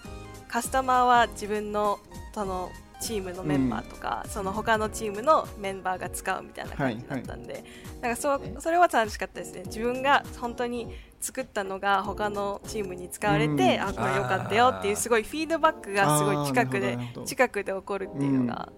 [0.48, 1.98] カスタマーは自分の
[2.34, 2.70] その
[3.00, 7.64] チームのメンバーとか、その他のチームのメンバーが使うみたいな感じだったんで、
[8.00, 9.62] なんかそうそれは楽しかったですね。
[9.66, 10.88] 自分が本当に
[11.20, 13.60] 作ったのが他のチームに使われて、うん。
[13.82, 18.72] あこれ良かったよっていうすごいフィードバックがすごい近くで近くで起こるっていうのが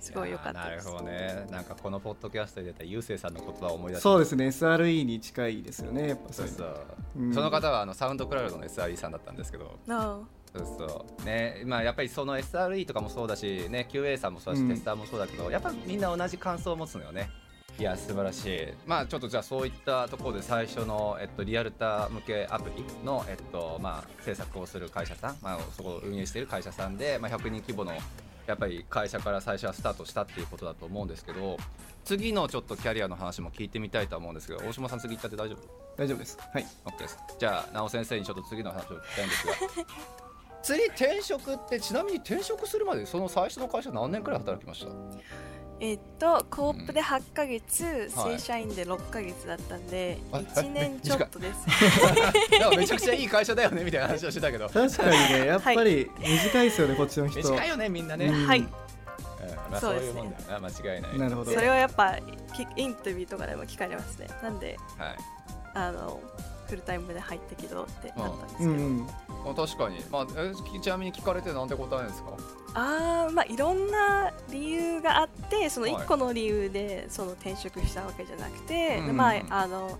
[0.00, 1.46] すごい良かったなるほどね。
[1.50, 4.02] なんかこのポッドキャストで出たゆうせいさんの言葉を思い出した。
[4.02, 4.46] そうですね。
[4.48, 6.76] SRE に近いですよねやっぱそうそう、
[7.18, 7.26] う。
[7.26, 7.32] ん。
[7.32, 9.78] その方はあのサウンドクラウドの SRE さんだったんですけど。
[9.86, 10.18] な
[10.54, 11.24] そうそう。
[11.24, 14.68] ねまあやっぱりその SRE とかもそうだしね QA さんもそうだし、うん。
[14.68, 17.30] テスターもそうだけどやっぱみんな同じ感想を持つのよね。
[17.78, 18.68] いや素晴らしい。
[18.86, 27.94] まあちょっとじゃあそういったところで最初の、えっと、リアルタ向けアプリの、えっとまあ、制作をする会社さん、まあ、そこを運営している会社さんで、まあ、100人規模の
[28.46, 31.56] やっぱり会社から最初はスタートしたっていうことだと思うんですけど
[32.04, 35.68] 次のちょっとキャリアの話も聞いてみたいとは思うんですけど大島さん次行ったって大丈夫？
[35.96, 36.38] 大丈夫です。
[36.52, 36.66] はい。
[36.84, 37.18] OK です。
[37.38, 39.52] じゃあ直先生にちょっと次の話を聞きたいんですが
[40.62, 44.92] 次転職ってちなみに転職するまでその最初の会社何年くらい働きました？
[45.80, 48.38] えっとコープで8ヶ月、はい。
[48.38, 51.66] 正社員で6ヶ月だったんで、あ1年ちょっとです。
[52.78, 54.68] めちゃくちゃいい会社だよねみたいな話をしてたけど。
[54.68, 57.40] 確かにねやっぱり短いですよねこっちの人。
[57.40, 58.46] 短いよねみんなね、うん。
[58.46, 58.60] はい。
[58.60, 58.66] うん
[59.72, 61.18] まあ、そうういうもんだよな間違いない。
[61.18, 61.50] なるほど。
[61.50, 62.16] それはやっぱ
[62.54, 64.28] きインタビューとかでも聞かれますね。
[64.40, 65.16] なんではい。
[65.74, 66.20] あの
[66.68, 68.78] フルタイムで入ったけどってなったんですけど、うん。
[68.78, 69.12] うんま
[69.50, 72.30] あ、確かに、まあ、えちなみに聞かれてなんて答えですか？
[72.74, 76.04] あーまあいろんな理由があってそのはい。
[76.04, 79.98] 1個の理由でその転職したわけじゃなくて、うんでまああの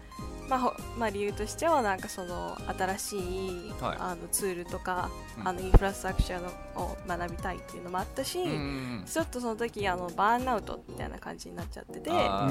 [0.49, 3.97] まあほまあ、理由としてはなんかその新しい、はい。
[3.99, 5.49] あのツールとか、うん。
[5.49, 6.49] あのインフラストラクチャーの
[6.83, 12.51] を学びたいっていうのもあったし、うんうんちょっとその時あのバーンアウトみたいな感じになっちゃっててあ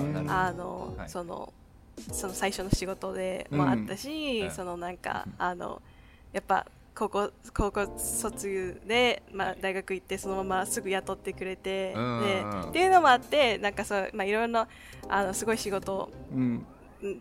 [0.56, 1.10] の、はい。
[1.10, 1.54] その
[2.12, 5.82] その最初の仕事でもあったし、うんそのなんか、うんあの
[6.34, 12.24] やっぱ高校高校卒業で、まあ、大学行ってそのまますぐ雇ってくれて、うんうんうん。
[12.24, 14.68] でっていうのもあってなんかそう、まあ、いろいろな
[15.08, 16.66] あのすごい仕事うん。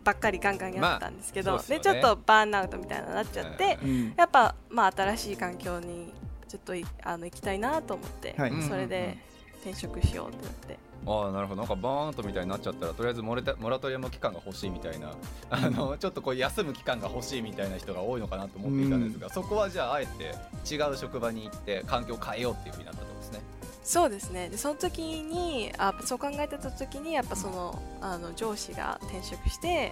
[0.03, 1.81] ばっかりガンガンやってたんですけど、まあでね。
[1.81, 4.13] ちょっとバーンアウトみたいになっちゃって、うん。
[4.15, 6.13] やっぱ、まあ、新しい環境に
[6.47, 8.51] ちょっといあの行きたいなと思って、はい。
[8.61, 9.17] それで
[9.61, 10.90] 転職しようってなって。
[11.05, 11.61] ああなるほど。
[11.61, 15.13] なんかバーンとみたいになっちゃったらとりあえずモレタモラトリアム期間が欲しいみたいな。
[15.49, 20.35] あのちょっとこう休む期間が欲しいみたいな人が多いのかなと思っていたんですが、そこはじゃああえて
[20.73, 23.41] 違う職場に行って環境を変えようっていうふうになったとですね。
[23.83, 24.49] そうですね。
[24.49, 29.91] でその時にあそう考えてた時にやっぱそのあの上司が転職して、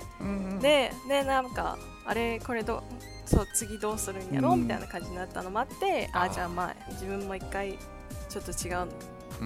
[0.62, 2.84] ででなんかあれこれど
[3.26, 6.22] そう次どうするんやろ、うんみたいな感じになったのもあってあー。
[6.26, 7.78] あじゃあまあ自分も一回
[8.30, 8.90] ちょっと違ううん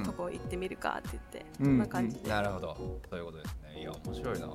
[0.06, 1.65] とこ行ってみるかって言って、うん。
[1.65, 2.76] そんな感じで、なるほど。
[3.10, 3.82] そういうことですね。
[3.82, 4.48] いや面白いな。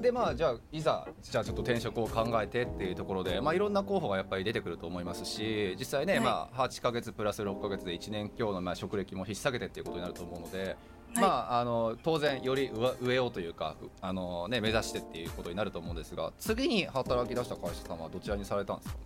[0.00, 6.22] でまあじゃあいざじゃあちょっと転職を考えてっていうところでまあいろんな候補がやっぱり出てくると思いますし実際ね、はい。
[6.22, 10.76] まあ8ヶ月プラス6ヶ月で1年強のまあ職歴も引っ提げてっていうことになると思うので、はい。
[11.20, 18.96] まああの当然より上上をというかあのね目指してっていうことになると思うんですが次に働き出した会社さんはどちらにされたんですか？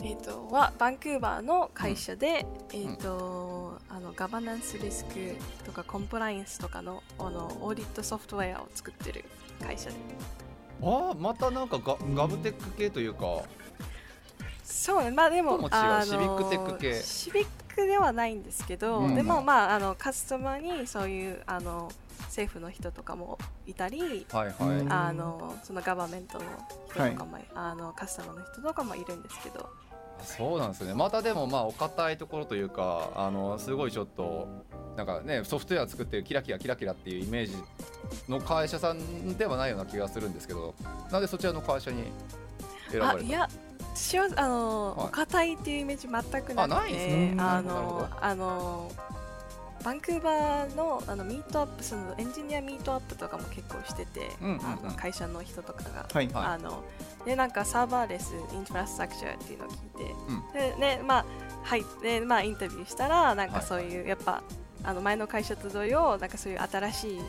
[0.00, 3.58] えー、とはバンクーバーの会社で、えーと
[3.90, 9.24] あのガバナンスリスクとかコンプライアンスとかのあのオーディットソフトウェアを作ってる
[9.60, 9.96] 会社で。
[10.82, 13.42] ああまたなんかガガブテック系というか、
[14.62, 16.94] そうねまあでもともあのシビックテック系。
[17.02, 19.14] シビックではないんですけど、うん。
[19.16, 21.90] でもまああのカスタマーにそういうあの
[22.26, 26.44] 政府の人とかもいたり、はいはい、うんあのそのガバメントの
[26.90, 29.68] 人とかも、あのカスタマーの人とかもいるんですけど
[30.22, 30.94] そうなんですね。
[30.94, 34.48] またでもまあお堅いところというかあのすごいちょっと
[34.96, 37.54] なんかねソフトウェア作ってるキラキラキラキラっていうイメージ
[38.28, 40.74] の会社さんではないような気がするんですけど
[41.10, 42.04] なんでそちらの会社に
[42.90, 43.48] 選ばれたあいや
[43.94, 45.06] 私はあの、はい。
[45.06, 48.92] お堅いっていうイメージ全くなくてあないんですかあのあの
[49.84, 54.66] バンクーバーのあのミートアップそのエンジニアミートアップとかも結構してて、うんうんうん。
[54.66, 56.44] あの会社の人とかが、はいはい。
[56.46, 56.84] あの
[57.24, 60.52] でなんかサーバーレスインフラストラクチャーっていうのを聞いて、うん。
[60.52, 61.24] でねまあ
[61.62, 64.42] はいでまあインタビューしたらなんはいかそういう、やっぱ
[64.84, 67.20] あの前の会社と同様なんかそういう新しい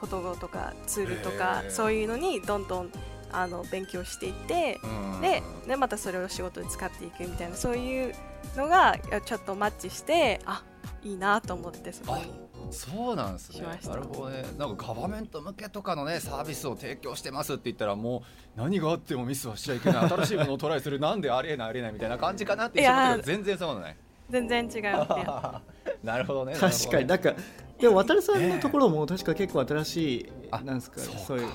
[0.00, 2.90] こととかツールとかそういうのにどんどん
[3.30, 4.86] あの勉強していって、う
[5.18, 8.14] んででまたそれを仕事に使っていくみたいなそういう
[8.56, 10.64] のがちょっとマッチしてあ
[11.04, 12.32] いいなと思ってそこに。
[12.70, 13.66] そうなんですね。
[13.86, 14.44] なるほどね。
[14.58, 18.22] なんかガバメント向けとかのねサービスを提供してますって言ったらも
[18.56, 20.08] う何があってもミスはしちゃいけない。
[20.08, 23.96] 新しいものをトライするなんでありえないありえないみたいな感じかなって一緒だけど全然そうない
[24.30, 24.82] 全然違う
[26.02, 27.06] なるほどね確かに。
[27.06, 27.34] なんか
[27.78, 31.20] でも渡さんのところも確か結構新しい、あなんですかそうか。
[31.20, 31.48] そういう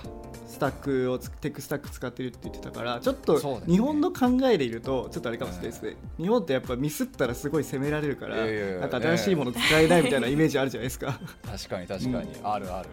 [0.48, 11.20] スタックをつテックスタック使ってるって言ってたからちょっと日本の考えでいるとちょっとあれかもしれないですね、日本ってやっぱミスったらすごい責められるからなんか新しいもの使えないみたいなイメージあるじゃないですか。
[11.46, 12.90] 確かに確かに、あるある。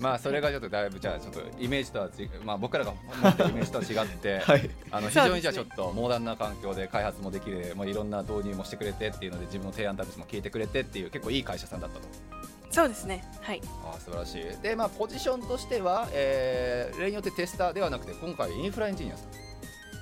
[0.00, 2.92] まあそれがちょっとだいぶじゃあちょっとイメージとはちまあ僕らが
[3.22, 4.70] 持ってるイメージとは違って、 はい。
[4.90, 12.08] あの非常にじゃあちょっとモダンな環境で開発もできる、まあ、いろんな導入もしてくれてっていうので自分の提案たちも聞いてくれてっていう結構いい会社さんだったと
[12.76, 13.24] そうですね。
[13.40, 13.62] はい。
[13.86, 14.62] ああ素晴らしい。
[14.62, 19.28] でまあポジションとしては、えー例によってテスターではなくて今回インフラエンジニアさん。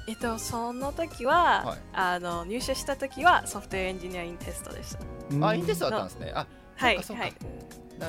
[0.09, 1.79] えっとその時は、はい。
[1.93, 4.97] あの入社した時はソフトウェアエンジニアインテストでし
[5.41, 5.47] た。
[5.49, 6.33] あインテストだったんですね。
[6.35, 7.33] あはいはい。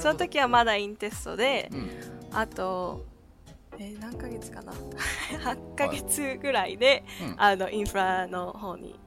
[0.01, 1.89] その時はまだインテストでうん。
[2.35, 3.05] あと
[3.77, 4.73] えー何ヶ月かな。
[5.45, 7.35] 8ヶ月ぐらいで、うん。
[7.37, 8.99] あのインフラの方に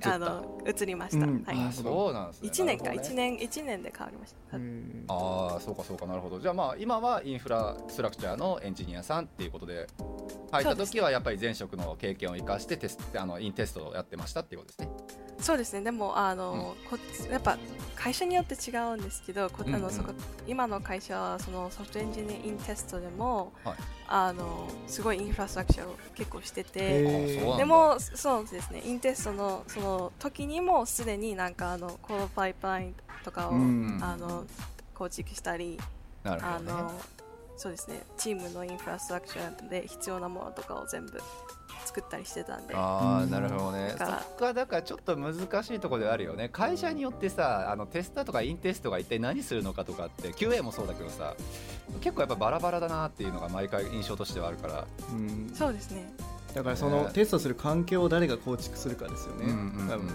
[0.00, 1.42] あの移りました、うん。
[1.44, 1.56] はい。
[1.68, 2.12] あそう。
[2.12, 2.50] なんですね。
[2.50, 3.14] 1年か、なるほどね。
[3.14, 5.04] 1年一年で変わりました、うん。
[5.08, 6.40] ああそうかそうかなるほど。
[6.40, 9.86] じゃあまあ今はインフラストラクチャーのエンジニアさんっていうことで
[10.50, 15.82] 入った時はやっぱり前職の経験を生かしてテスあのインテストをやってましたっていうことですねそうですね。
[15.82, 16.96] でもあの、こ
[17.30, 17.58] やっぱ
[17.96, 19.82] 会社によって違うんですけどこあうんうん。
[19.82, 20.12] のそこ
[20.46, 23.76] 今の会社はそのソフトエンジニアインテストでも、はい。
[24.08, 27.02] あのすごいインフラストラクチャーを結構してて
[27.56, 28.82] でもそうですね。
[28.84, 33.98] インテストのその時にもすでになんかあのコードパイプラインとかを、うん。
[34.02, 34.44] あの
[34.94, 35.78] 構築したり
[36.24, 36.72] あなるほどね。
[36.72, 36.92] の
[37.56, 38.02] そうですね。
[38.16, 41.20] チームのインフラストラクチャーで必要なものとかを全部
[41.84, 42.74] 作ったりしてたんで。
[42.74, 43.30] ああうん。
[43.30, 43.90] なるほどね。
[43.92, 46.48] そだかだからちょっと難しいところであるよね。
[46.48, 51.34] 会社によってさあのテスターとかインテストが一体何するのかとかって QA もそうだけどさ
[52.00, 54.86] 結構やっぱバラバラだなっていうのが毎回印象としてはあるから。
[55.12, 55.52] うん。
[55.54, 56.12] そうですね。
[56.54, 60.06] だからそのテストする環境を誰が構築するかですよね、うんうん多分。
[60.06, 60.12] うん。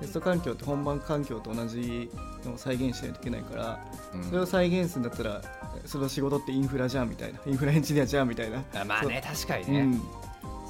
[0.00, 2.10] テスト環境って本番環境と同じ
[2.44, 4.24] のを再現しないといけないから、うん。
[4.24, 5.42] それを再現するんだったら
[5.84, 7.38] その仕事ってインフラじゃんみたいな。
[7.46, 10.02] インフラエンジニアじゃんみたいな、あまあね確かにね、うん、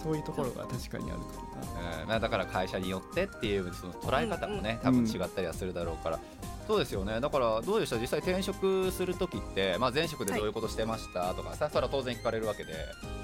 [0.06, 2.02] そういうところが確かにあるかもな。
[2.02, 6.20] うんまあ、だから会社によってっていうその捉え方もね、多分違ったりはするだろうから、
[6.68, 7.20] そうですよね。
[7.20, 7.96] だからどうでした？
[7.98, 12.72] 実際転職する時って、まあ、前職でどういうことしてましたとかさ、それは当然聞かれるわけで。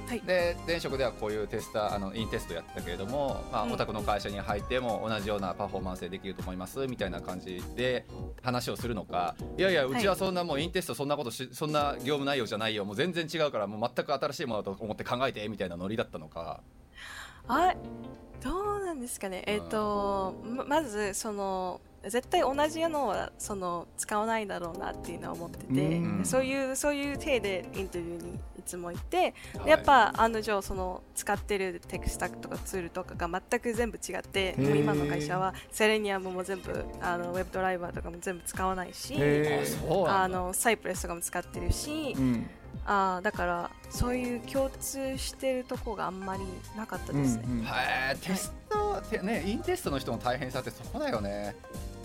[0.09, 0.21] はい。
[0.21, 3.73] で前職ではこういうテスターあのインテストやってたけれども、まあ、うん。
[3.73, 8.07] お宅の会社に入っても同じようなパフォーマンスでできると思いますみたいな感じで
[8.43, 12.85] 話をするのかいやいやうちはそんなもうインテストそんなことしそんな業務内容じゃないよ。
[12.85, 16.61] もう全然違うからもう全く新しいものだと思って考えてみたいなノリだったのか。
[17.49, 17.77] あれ？
[18.43, 19.43] どうなんですかね？
[19.47, 26.25] えっ、とままずその絶対同じのはその使わないだろうなっていうのは思ってて、うん。
[26.25, 34.69] そういうそういう体でインタビューにいつも行って、でやっぱ案の定その使ってるテクスタックとかツールとかが全く全部違ってー。
[34.69, 39.15] もう今の会社はセレニアムも全部あのウェブドライバーとかも全部使わないし
[40.09, 42.51] あのサイプレスとかも使ってるし、うん
[42.85, 46.43] あーだからそういう共通してるとこがあんまり
[46.77, 47.45] なかったうんですね。
[47.47, 51.55] うんはいテスト、てね、インテストの人の大変さってそこだよね。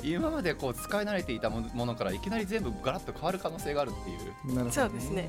[0.04, 4.56] 今までこう使い慣れていたものものからいきなり全部ガラッと変わる可能性があるっていう。
[4.56, 5.28] なるほどそうですね。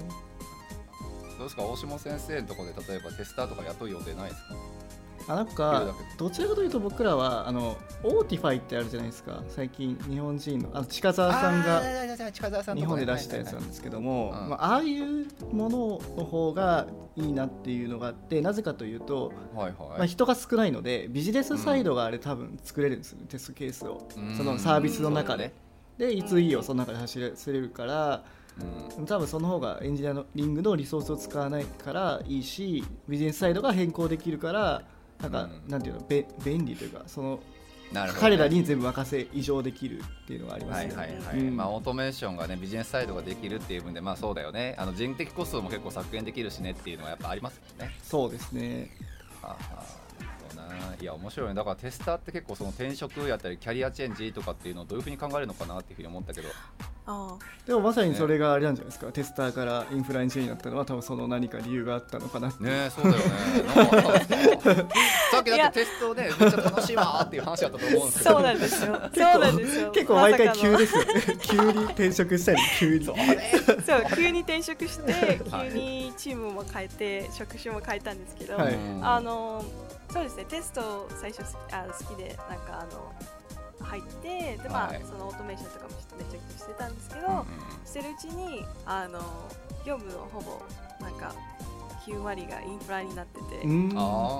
[1.38, 1.62] どうですか？
[1.62, 4.54] 大下先生のところで例えばテスターとか雇う予定ないですか？
[5.28, 9.42] あなんかどちらかというと僕らはあの Autify ってあるじゃないですか。
[9.48, 14.50] 最近日本人のあの近澤さんが日本で出したやつなんですけども、はいはいはい。
[14.50, 16.86] まあ、ああいうものの方が
[17.16, 24.08] いいなっていうのがあってなぜかというと、はいまあ、はい、人が少ないのでビジネスサイドがあれ多分作れるんですよね、テストケースを。
[24.16, 24.36] うん。
[24.36, 25.52] そのサービスの中で、
[25.98, 28.24] でいついいよその中で走れるから
[28.98, 29.06] うん。
[29.06, 34.82] 多分その方がエンジニアリングのリソースを使わないからいいしビジネスサイドが変更できるから
[35.20, 35.70] なんか、うん。
[35.70, 37.40] なんていうのべ便利というかその
[37.92, 38.20] なるほどね。
[38.20, 40.94] 彼らに全部任せ異常できるっていうのがありますはいね。
[40.96, 41.56] はいはい、うん。
[41.56, 44.74] まあオートメーションがねビジネスサイドができるっていう分でまあそうだよね。
[44.78, 47.96] あの人的コストも結構削減できるしねっていうのはやっぱありますもんね。
[48.02, 48.90] そうですね。
[49.42, 50.08] ああ。
[50.58, 50.96] な。
[51.00, 51.48] いや面白い。
[51.48, 56.48] ねだからテスターって結構その転職やったりキャリアチェンジとかっていうのをどういうふうに考えるのかなっていうふうに思ったけど。
[56.48, 56.52] あ
[57.66, 62.62] でもまさにそれがあれなんじゃないですか、テスターからインフラエンジニアになったのは多分その何か理由があったのかなって。
[62.64, 64.58] ねえそうだよね
[65.30, 69.00] さっきだってテストでめっちゃ楽しいわーっていう話だったと思うんですけどそうなんですよ。
[69.14, 69.90] そうなんですよ。
[69.90, 71.22] 結構毎回急ですよね。
[71.40, 73.08] 急に転職したり急に。
[73.10, 73.52] あれ
[73.86, 75.12] そう急に転職して
[75.50, 79.64] はい急にチームも変えて職種も変えたんですけど、はいあの
[80.10, 83.12] そうですねテスト最初好きあ好きでなんかあの
[83.88, 85.02] 入ってでまあ、はい。
[85.04, 87.44] そのオートメーションとかもめちゃくちゃしてたんですけど、うんうん
[87.84, 89.18] してるうちにあの
[89.86, 90.60] 業務のほぼ
[91.02, 91.34] なんか
[92.06, 93.62] 9割がインフラになってて。
[93.64, 93.88] うん。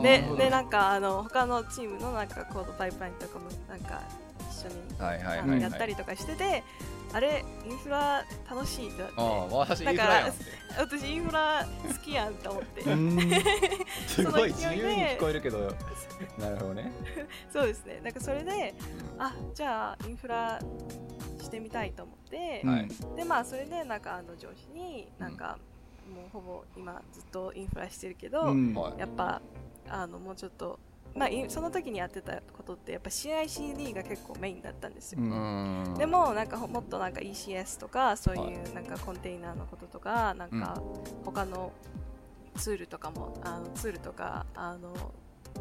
[0.02, 4.02] ででなんかあの他のチームのなんかコードパイプラインとかもなんか
[4.50, 6.62] 一緒にやったりとかしてて、
[7.12, 9.14] あれインフラ楽しいってなって。
[9.16, 10.33] ああ私インフラ
[10.79, 13.18] 私インフラ好きやんと思って、うん。
[14.07, 15.75] すごい自その勢いで由に聞こえるけど。
[16.38, 16.92] なるほどね。
[17.53, 18.01] そうですね。
[18.03, 18.75] なんかそれで
[19.18, 20.61] あじゃあインフラ
[21.40, 22.88] してみたいと思って、うんはい。
[23.16, 25.59] でまあそれでなんかあの上司になんか、
[26.14, 28.75] もうほぼ今ずっとインフラしてるけど、うん。
[28.75, 28.99] はい。
[28.99, 29.40] やっぱ
[29.88, 30.79] あのもうちょっと
[31.14, 35.21] まあ、いその時にやってたことってやっぱ CICD が結構メインだったんですよ、
[35.99, 38.53] でもなんかほもっとなんか ECS とかそうはい。
[38.53, 40.81] いうなんかコンテイナーのこととかなんか
[41.25, 41.73] 他の
[42.57, 44.94] ツールとかもあのツールとかあの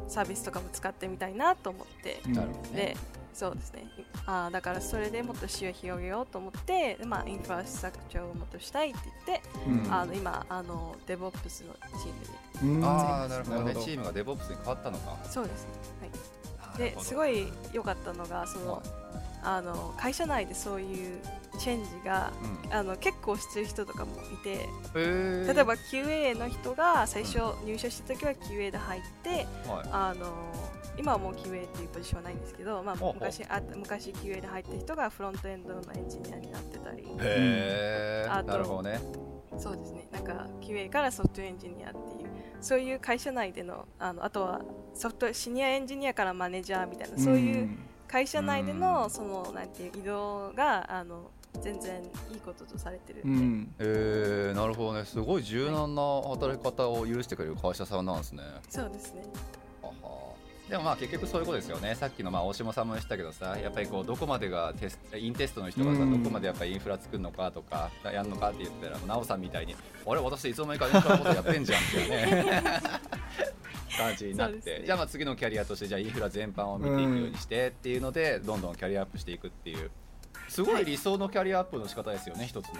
[0.07, 2.21] サービスとかも使ってみたいなと思って。
[2.25, 2.33] うん。
[2.33, 2.75] なるほどね。
[2.75, 2.97] で
[3.33, 3.85] そうですね。
[4.25, 9.93] あーだからそれでもっと視野を広げようと思ってでまあインフラストラクチャーをもっとしたいって言って、うん。
[9.93, 12.77] あの今あの DevOps のチームに。
[12.77, 12.85] うん。
[12.85, 13.75] ああなるほどね。
[13.75, 15.17] チームが DevOps に変わったのか。
[15.29, 15.63] そうです。
[15.65, 15.69] ね
[16.59, 16.77] はい。
[16.79, 21.21] ですごい良かったのがその、はいあの会社内でそういう
[21.57, 22.33] チェンジが
[22.65, 22.73] うん。
[22.73, 25.53] あの結構してる人とかもいてへー。
[25.53, 29.45] 例えば QA の人が最初入社した時は QA で入ってはい。
[29.91, 30.27] あの
[30.97, 37.03] 今はもう QA っていうポジションはないんですけど、まあ、昔あ昔 QA で入った人がフロントエンドのエンジニアになってたり。
[37.03, 38.99] へえあとなるほどね。
[39.57, 40.07] そうですね。
[40.11, 42.29] なんか QA からソフトエンジニアっていう
[42.59, 44.61] そういう会社内でのあのあとは
[44.93, 47.69] ソフトシニアエンジニアからマネージャーみたいなそういう
[48.07, 48.79] 会社内でうん。
[48.79, 51.31] のそのなんていう移動があの
[51.61, 52.01] 全然
[52.31, 53.31] いいこととされてるんで、う。
[53.31, 53.75] ん。
[53.79, 55.05] えー、なるほどね。
[55.05, 58.43] すごい柔軟な働き方を許してくれる会社さんなんですね。
[58.69, 59.23] そうですね。
[59.81, 60.27] はは。
[60.69, 61.95] でもまあ結局そういうことですよね。
[61.95, 66.21] さっきのまあ大島さんも言ってたけどさやっぱりこうどこまでがテスインテストの人がさうん。
[66.21, 72.53] どこまでやっぱりインフラ作るのかとかやるのかって言ったら奈緒さんみたいにあれ私いつの間にかインフラのことやってんじゃんっていうね
[73.97, 74.83] 感じになって、ね。
[74.85, 79.89] じゃあまあ次のキャリアとしてじゃあインフラ全般を見ていくようにしてっていうので、どんどんキャリアアップしていくっていう
[80.47, 82.73] すごい理想のキャリアアップの仕方ですよね一つの。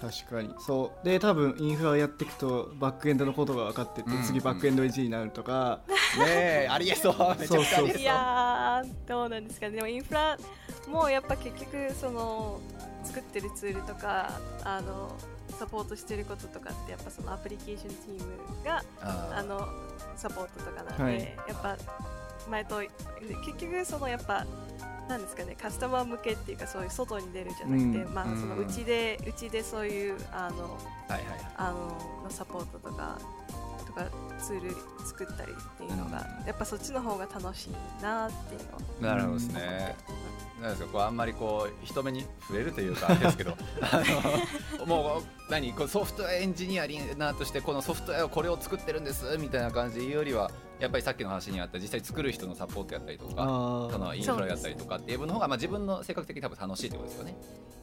[0.00, 0.52] 確かに。
[0.58, 1.04] そう。
[1.04, 4.22] で多分インフラをやっていくとバックエンドのことが分かってって、うん。
[4.22, 5.80] 次バックエンドエンジニアになるとか、
[6.18, 7.78] ねえありえそうめちゃくちゃ。
[7.78, 8.00] ありえそう。
[8.00, 9.76] いやーどうなんですかね。
[9.76, 10.36] でもインフラ
[10.88, 12.60] もやっぱ結局その
[13.04, 15.16] 作ってるツールとかあの
[15.52, 19.68] サポートしてることとかってやっぱそのアプリケーションチームがああの
[20.16, 21.20] サポートとかなんで、はい。
[21.48, 21.76] やっぱ
[22.50, 22.80] 前と
[23.44, 24.44] 結局そのやっぱ
[25.08, 28.14] なんですかねカスタマー向けっていうかそういう外に出るじゃなくて、うん。
[28.14, 30.78] まあそのうちでうちでそういうあの
[31.08, 31.22] はいはい。
[31.56, 33.18] あののサポートとか
[33.94, 34.06] とか
[34.38, 34.76] ツール
[35.06, 39.96] 作ったりっていうのが、うんやっぱそっちの方が楽しいなっていうのをなるほどですね。
[40.60, 44.02] なんですかこうあんまりこう人目に触れるというかあれですけど あ
[44.78, 57.36] のもう何こうソフトウェアエンジニアリンナーとしてこのソフトウェアをこれを作ってるんですみたいな感じで言うよりはやっぱりさっきの話にあった実際作る人のサポートやったりとかあそのインフラやったりとかっていうの方がまあ自分の性格的に多分楽しいってことですよね。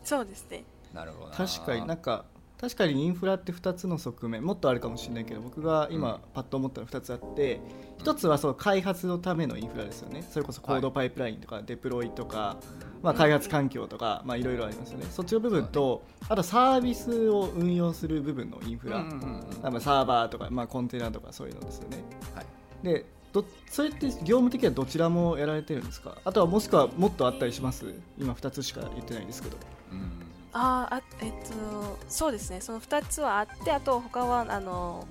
[0.04, 1.36] そうですねなるほどな。
[1.36, 2.26] 確かになんか
[2.60, 7.62] 確かにインフラって2つの側面もっとあるかもしれないけど僕が今パッと思ったの2つあって、
[8.00, 10.28] 1つはその開発のためのインフラですよね。
[10.30, 12.58] それこそコードパイプラインとかデプロイとか、
[13.02, 15.06] まあ、開発環境とかまあいろいろありますよね。
[15.10, 22.04] そっちの部分とあとサービスを運用する部分のインフラ、まあサーバーとか、まあ、コンテナとかそういうのですよね。
[22.36, 22.46] はい。
[22.84, 26.18] でどそれって業務的にはどちらもやられてるんですか？
[26.26, 27.86] あとはもしくはもっとあったりします？
[28.18, 29.56] 今2つしか言ってないんですけど。
[29.94, 32.62] うんあーあえっとそうですね。
[32.62, 35.08] その2つはあってあと他はあの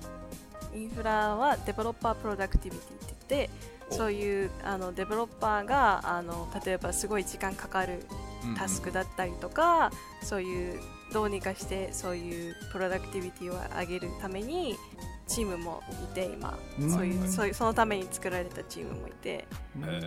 [0.73, 3.49] インフラは developer productivity って言って
[3.91, 3.93] お。
[3.95, 8.05] そういうあのデベロッパーがあの例えばすごい時間かかる
[8.57, 10.79] タスクだったりとか、そういう
[11.11, 14.77] どうにかしてそういうプロダクティビティを上げるために
[15.27, 16.91] チームもいて今、うん。
[16.91, 19.47] そういうそういうそのために作られたチームもいて、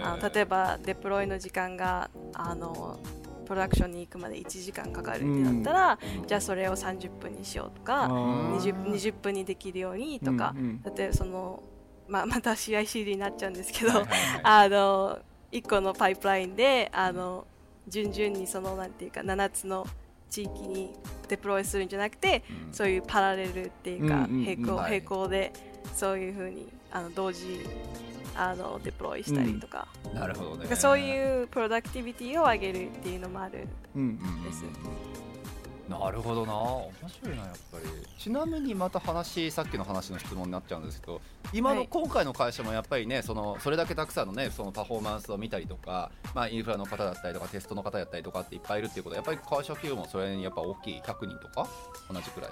[0.02, 3.00] あの例えばデプロイの時間があの
[3.42, 8.56] プロダクションに行くまで1時間かかるってなったら、じゃあそれを30分にしようとかあー。
[8.58, 11.62] 20, 20分にできるようにとか、うんうん例えばその、
[12.08, 14.40] まあ、また CICD になっちゃうんですけど、はいはいはい。
[14.42, 15.18] あの
[15.52, 17.46] 1個のパイプラインであの
[17.88, 19.86] 順々にそのなんていうか7つの
[20.30, 20.92] 地域に
[21.28, 22.72] デプロイするんじゃなくて、うん。
[22.72, 24.44] そういうパラレルっていうか、うんうんうん。
[24.44, 24.90] 並行、はい。
[24.90, 25.52] 並行で
[25.94, 27.66] そういうふうにあの同時
[28.34, 30.74] あのデプロイしたりとか,、なるほどね。
[30.76, 34.64] そういうプロダクティビティを上げるっていうのもあるうんうんです
[35.88, 36.54] なるほどな。
[36.54, 37.84] 面白いなやっぱり。
[38.16, 41.20] ちなみにまた話さっきの話の質問になっちゃうんですけど
[41.52, 41.88] 今の、はい。
[41.90, 51.68] 今回の会社もやっぱりねそのそれだけたくさんのねそのパフォーマンスを見たりとか、まあ、インフラの方だったりとかテストの方だったりとかっていっぱいいるっていうことはやっぱり会社規模もそれにやっぱ大きい100人とか？
[52.10, 52.50] 同じくらい、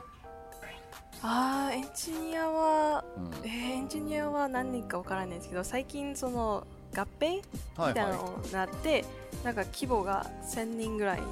[1.23, 3.31] あーエンジニアは、うん。
[3.45, 7.43] えーエンジニアは何人かわからないですけど最近その合併
[7.77, 9.05] はいみたいなはのになって、
[9.45, 11.19] なんか規模が1000人ぐらい。
[11.21, 11.23] い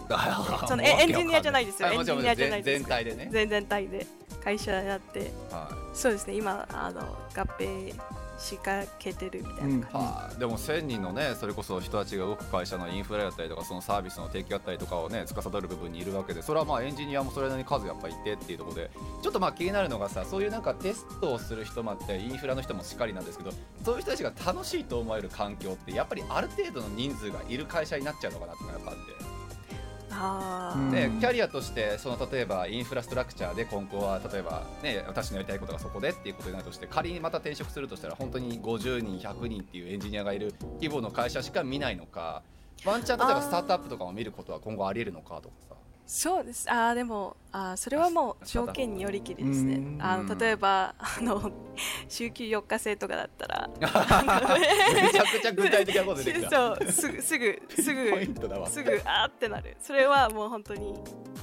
[0.68, 1.89] そのえエンジニアじゃないですよ。
[1.89, 4.07] エンジニアじゃないです全全体でね、全全体で。
[4.45, 5.30] 会社になって。
[5.51, 6.34] はそうですね。
[6.34, 7.95] 今あの合併
[8.39, 18.91] 仕掛けてるみたいな感いはい、でも1000人のねそれこそ人たちが動く会社のインフラだったりとかそのサービスの提供だったりとかをね司る部分にいるわけでそれはまあエンジニアもそれなりに数やっぱいてっていうところで
[19.22, 23.51] ちょっとまあ気になるのがさそういうなんかテストをする人もあってインフラの人もしっかりなんですけど
[23.84, 29.38] そういう人たちが楽しいと思える環境ってやっぱりある程度の人数がいる会社になっちゃうのかなってやっぱあって。
[30.91, 42.43] でキャリアとしてその例えばインフラストラクチャーで今後は例えば、ね、私のやりたいことがそこでっていうことになるとして仮にまた転職するとしたら本当に50人100人っていうエンジニアがいる規模の会社しか見ないのか
[42.85, 45.68] ワンチャン例えばスタートアップとかを見ることは今後ありえるのかとか。
[46.09, 46.67] そうです。
[46.71, 49.75] あーでもあーそれはもうあ条件によりきりですね。
[49.77, 49.99] うん。
[50.03, 51.53] あの例えばあの
[52.09, 56.51] 週休4日制とかだったら めちゃくちゃ具体的なこと出てきた。
[56.77, 58.11] そうすぐすぐすぐ
[58.71, 59.77] すぐあーってなる。
[59.81, 60.95] それはもう本当に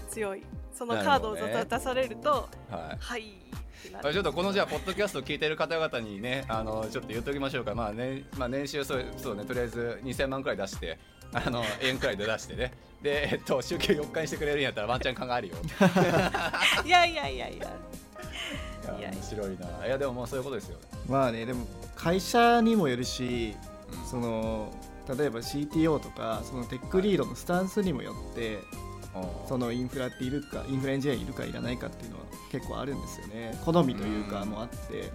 [0.09, 0.41] 強い。
[0.74, 2.97] そのカードを出されるとはい。
[2.99, 7.76] はいってなまあるちょっとこのじゃあポッドキャストを聞いてる方々にねあのちょっと言っておきましょうか。
[7.76, 10.97] まあねまあ年収そうそうねとりあえず2000万くらい出して
[11.36, 12.71] あの円くらいで出してね。
[13.01, 15.55] でえっと週休4日にしてくれるんやったらワンチャン考えるよ。
[16.86, 17.67] いやいやいやいや。
[18.88, 19.86] いやいや面白いな。
[19.86, 20.77] いやでももうそういうことですよ。
[20.77, 23.55] ねまあねでも会社にもよるし
[23.91, 24.05] うん。
[24.07, 24.71] その
[25.17, 28.59] 例えば CTO とかそのテックリードのスタンスにもよって
[29.47, 33.57] そのインフラっているかインフラエンジニアいるかいらないかっていうのは結構あるんですよね。
[33.63, 35.11] 好みというかうんもあって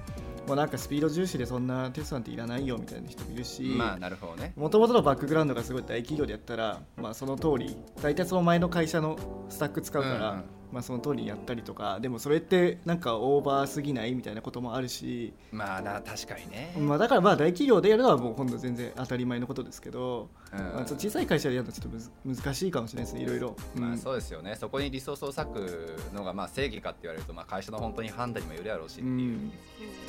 [0.46, 4.52] もうなんかスピード重視でそんなテストなんていらないよみたいな人もいるしまあなるほどね。
[4.56, 9.18] もともとのバックグラウンドがすごい大企業でやったら、まあ、その通り大体その前の会社の
[9.48, 20.58] スタック使うから、まあ、その通りにやったりとかでもそれってなんかオーバーすぎないみたいなこともあるし、まあな確かにね、まあ、だからまあ大企業でやるのはもう今度全然当たり前のことですけど、うん。
[20.58, 23.56] まあ、ちょっと小さい会社でやるのはちょっとむず難しいかもしれないですねいろいろ。
[23.74, 24.56] まあそうですよね。
[24.56, 29.04] そこにリソースを割くのがまあ正義かって言われるとまあ会社の本当に判断にもよるやろうしってう。
[29.04, 29.52] いうん。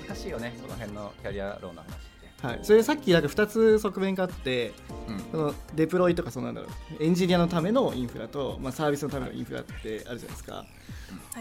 [0.07, 2.10] 難しいよねこの辺のキャリアローンの話。
[2.41, 4.73] はい、それさっきなんか2つ側面があって
[5.07, 5.19] うん。
[5.31, 7.03] そのデプロイとかそうなんだろう。
[7.03, 10.53] エンジニアのためのインフラと、まあ、サービスのためのインフラってあるじゃないですか。
[10.53, 10.65] は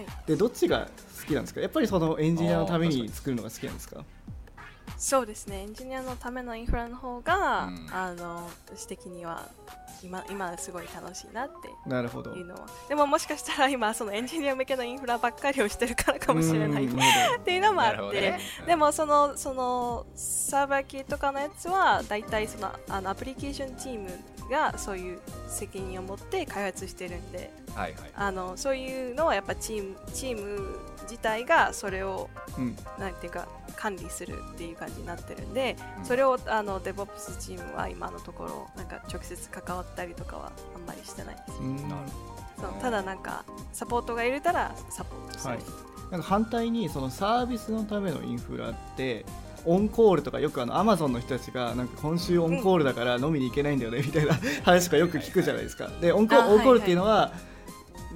[0.01, 0.89] い、でどっちが
[1.21, 1.61] 好きなんですか？
[1.61, 4.05] やっぱりそのエンジニアのために作るのが好きなんですか？
[4.97, 5.63] そうですね。
[5.63, 7.89] エンジニアのためのインフラの方が、うん。
[7.93, 9.49] あの私的には
[10.03, 12.33] 今今すごい楽しいなってなるほど。
[12.33, 12.67] いうのは。
[12.89, 16.87] でももしかしたら今そのエンジニア向けのインフラばっかりをしてるからかもしれない。
[16.87, 16.89] っ
[17.45, 18.41] ていうのもあなって、ね。
[18.67, 24.11] でもそのそのサーバー系とかのやつは大体そのあのアプリケーションチーム
[24.51, 28.11] がそういう責任を持って開発してるんではいはい。
[28.15, 32.77] あのそういうのはやっぱチームチーム自体がそれをうん。
[32.99, 36.05] なんていうか管理するっていう感じになってるんで、うん。
[36.05, 41.77] それをあの DevOps チームは今のところなんか直接関わったりとかはあんまりしてないです、うん。
[41.77, 41.89] なる
[42.59, 45.63] そうただなんかサポートが入れたらサポートする、はい。
[46.11, 49.25] なんか反対にそのサービスのためのインフラって
[49.65, 55.89] オンコールとかよくあのアマゾンの人たちがなんか今週オンコールだから飲みに行けないんだよねみたいな話とかよく聞くじゃないですか。
[56.01, 57.33] でオンコあオンコールはいっていうのは、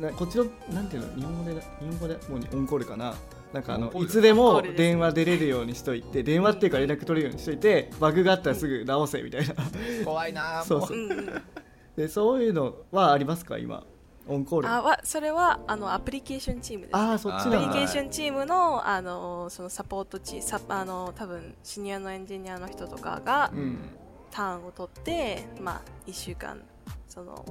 [0.00, 1.16] なこっちのなんていうの？
[1.16, 3.14] 日本語で日本語でもうオンコールかな？
[3.52, 9.54] なんかあのいつでも電話出れるようにしといて電話っていうか連絡取れるようにしといてバグがあったらすぐ直せみたいな。
[10.04, 11.42] 怖いなそうそう。
[11.96, 13.58] でそういうのはありますか？
[13.58, 13.84] 今
[14.26, 14.68] オンコール。
[14.68, 23.78] あわそれはあのアプリケーションチームですあーそっちアプリケーションチームのあのそのサポートチサあの多分シニアのエンジニアの人とかがうん。
[24.30, 26.60] ターンを取って、まあ、1週間
[27.14, 27.44] その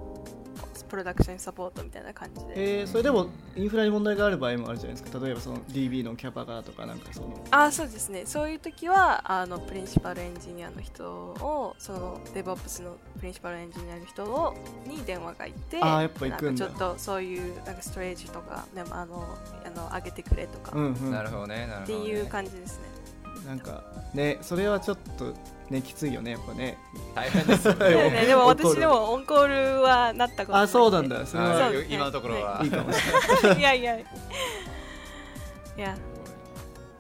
[0.90, 5.20] production support みたいな感じで、えー、それでもインフラに問題がある場合もあるじゃないですか。
[5.20, 7.44] 例えばその DB のキャパがとかなんかその。
[7.50, 8.26] あそうですね。
[8.26, 14.54] そういう時はあの principal engineer の人をその DevOps の principal engineer の人を
[14.86, 16.66] に電話が行ってあーやっぱ行くんだ。
[16.66, 21.12] なんかちょっとそういうなんかストレージとかでもあのあの上げてくれとか、っうんうん。
[21.12, 22.93] なるほどねなるほど、ね、ていう感じですね
[23.46, 23.84] なんか
[24.14, 25.34] ねそれはちょっと
[25.70, 26.78] ねきついよねやっぱね。
[27.16, 28.26] 大変ですよね。
[28.28, 31.26] でも私でもオンコールはなったことあそうなんだ。
[31.26, 33.00] それあはそうー今のところは、いいかもし
[33.44, 33.60] れない。
[33.60, 33.98] いやいや。
[33.98, 34.06] い
[35.78, 35.98] や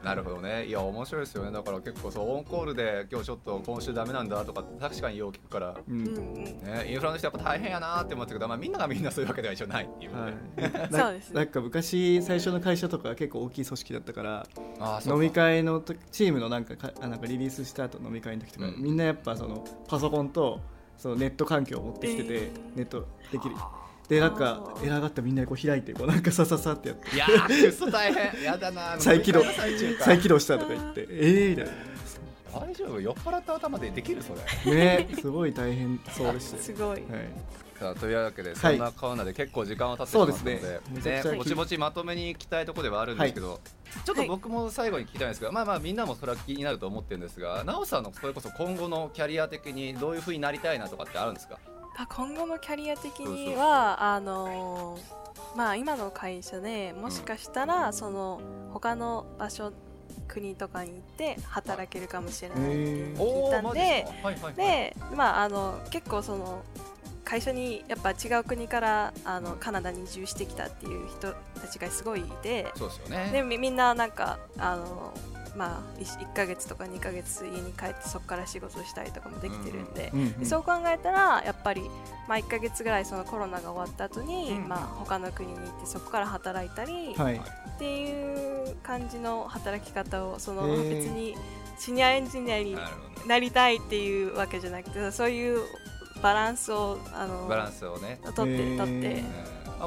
[0.03, 0.65] なるほどね。
[0.65, 1.51] いや面白いですよね。
[1.51, 8.33] だから結構そうオンコールで今日ちょっと今週ダメなんだとかって確かによう聞くから、ううんね、インフラの人やっぱ大変やなって思った。
[8.33, 9.85] けど、まあ、みんながみんなそういうわけでは一応ない。
[9.85, 10.07] ってい。
[10.07, 11.35] うね、はい、なそうですね。
[11.35, 14.47] なんか昔最初の会社とかは結構大きい組織だったから
[14.79, 15.15] あーそうか。
[15.15, 18.81] 飲み会のとチームのなんかかあなんかリリースした後飲み会の時とか、うん。
[18.81, 20.59] みんなやっぱそのパソコンと
[20.97, 22.77] そのネット環境を持ってきてて、えー。
[22.77, 23.55] ネットできる
[24.13, 24.85] でなんかあー。
[24.87, 27.15] 偉がったみんなでこう開いてこうなんかさささってやって。
[27.15, 28.43] いやーく大変。
[28.43, 29.43] やだな 再起動。
[29.99, 31.07] 再起動したとか言って。
[31.09, 31.67] ええみたい
[32.53, 33.01] 大丈夫？
[33.01, 34.75] 酔っ払った頭でできるそれ。
[34.75, 36.63] なねすごい大変そうでしたよ。
[36.63, 36.87] すごい。
[36.89, 37.01] はい。
[37.79, 40.79] さあというわけでそんなカウナで結構時間を経ってしまったので,、ね。
[40.91, 43.59] めちゃくちゃぼちぼちまとめに行きたいところではあるんですけど、
[44.05, 51.57] ちょっと僕も最後に聞きたいんですけど、まあまあみんなもそれは気になると思ってるんですが奈緒さんのそれこそ今後のキャリア的にどういうふうになりたいなとかってあるんですか？
[51.97, 55.23] あ今後のキャリア的にはあのー
[55.55, 58.41] まあ今の会社でもしかしたら、その
[58.73, 59.71] 他の場所
[60.27, 62.69] 国とかに行って働けるかもしれないって
[63.21, 63.79] 聞いたんで
[64.23, 64.55] はいはいはい。
[64.55, 66.63] でまああの結構その
[67.23, 73.29] 会社にやっぱ違う国からあのカナダに移住してきたっていう人たちがすごいいてそうですよね。
[73.31, 75.13] でみみんななんかあの
[75.55, 81.81] まあ 1, 1ヶ月とか2ヶ月家に帰ってそこから仕事したりとかもできてるんで、うんうんでそう考えたらやっぱり、
[82.27, 87.35] まあ、1ヶ月ぐらいそのコロナが終わった後に、うんまあ他の国に行ってそこから働いたり、はい。
[87.35, 91.35] っていう感じの働き方をその別に
[91.79, 92.77] シニアエンジニアに
[93.27, 95.59] なりたいっていうわけじゃなくてそういう
[96.21, 98.19] バランスをあのバランスをね。
[98.35, 99.23] 取って取って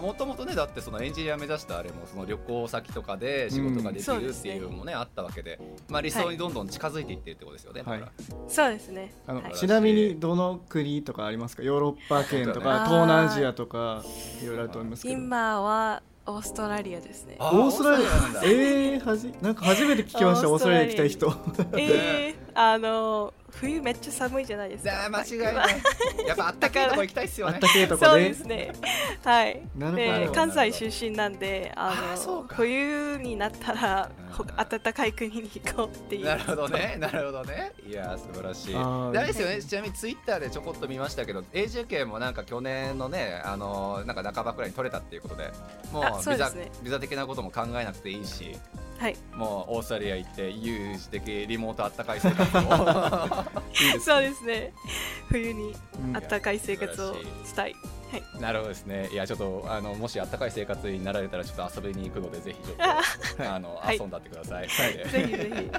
[0.00, 8.02] もともとねだってそのエンジニア目指したあれもその旅行先とかで仕事ができるっていうのもね,、あったわけで、まあ、理想にどんどん近づいていってるってことですよね、はい。
[8.48, 9.12] そうですね。
[9.26, 9.54] あのはい。
[9.54, 11.62] ちなみにどの国とかありますか？
[11.62, 14.02] ヨーロッパ圏とか、東南アジアとか
[14.42, 15.14] いろいろあると思いますけど。
[15.14, 17.36] 今はオーストラリアですね。
[17.38, 18.08] あオーストラリア？
[18.08, 18.40] なんだ。
[18.44, 20.50] えー、はじなんか初めて聞きました。
[20.50, 21.26] オーストラリア行きたい人。
[21.78, 25.08] えー、 あの冬めっちゃ寒いじゃないですか。
[25.10, 25.82] 間違いない
[26.26, 28.72] やっぱあったかいとこ行きたいっすよねあったけえとこそうでですね。
[29.22, 29.62] はい。
[29.76, 34.10] なるほどで関西出身なんで、あのあそうか冬になったら
[34.68, 36.24] 暖かい国に行こうっていう。
[36.24, 37.72] なるほどね、 なるほどね。
[37.86, 39.26] いやー、素晴らしい。
[39.26, 45.50] ですよね、ちなみにツイッターでちょこっと見ましたけど、永住権もなんか去年のね、あのーなんか半ばくらいに取れたっていうことで、
[45.92, 46.50] もあうビザ
[46.82, 48.56] ビザ的なことも考えなくていいし、
[48.98, 49.16] はい。
[49.34, 52.60] もうオーストラリア行って、有事的リモートあったかい生活を。
[52.60, 54.72] いいです そうですね。
[55.28, 57.74] 冬にうん暖かい生活をしたい。
[58.40, 59.08] なるほどですね。
[59.12, 62.76] いや、ちょっと、あの、もしあったかい生活になられたら、ちょっと遊びに行くので、ぜひちょっ
[63.36, 64.68] と、 あの、はい遊んだってください。
[64.68, 65.70] ぜひぜひ。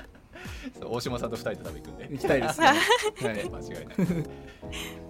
[0.80, 2.08] そう大島さんと二人で食べ行くんで。
[2.12, 2.78] 行きたいですねはい、
[3.24, 3.54] 間違いない。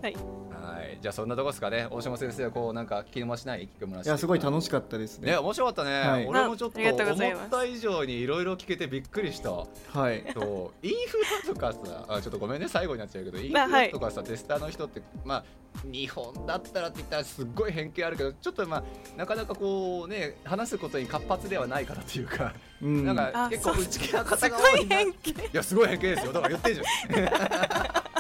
[0.01, 0.46] はい。
[0.87, 1.87] はい、じゃあそんなとこですかね。
[1.89, 5.31] 大島先生はこうなんか聞き逃しない聞き漏らしいやすごい楽ししかったですね。
[5.31, 6.01] ね、面白かったね。
[6.01, 6.27] はい。
[6.27, 9.51] 俺もちょっと思った以上にいろいろ聞けてびっくりした。
[9.51, 9.65] は
[10.11, 10.23] い。
[10.33, 10.85] そう。
[10.85, 11.17] インフ
[11.47, 12.67] ラとかさあちょっとごめんね。
[12.67, 15.43] 最後になっちゃうけどインフラとかさ、テスターの人ってまあ
[15.85, 18.83] 日本だったらって言ったらすっごい偏見あるけどちょっとまあ
[19.15, 23.05] なかなかこうね話すことに活発ではないからっていうか、うん。
[23.05, 25.01] なんかあ結構内気な方すが多いな。
[25.01, 25.13] い
[25.53, 26.33] やすごい偏見ですよ。
[26.33, 28.07] だから言ってんじゃん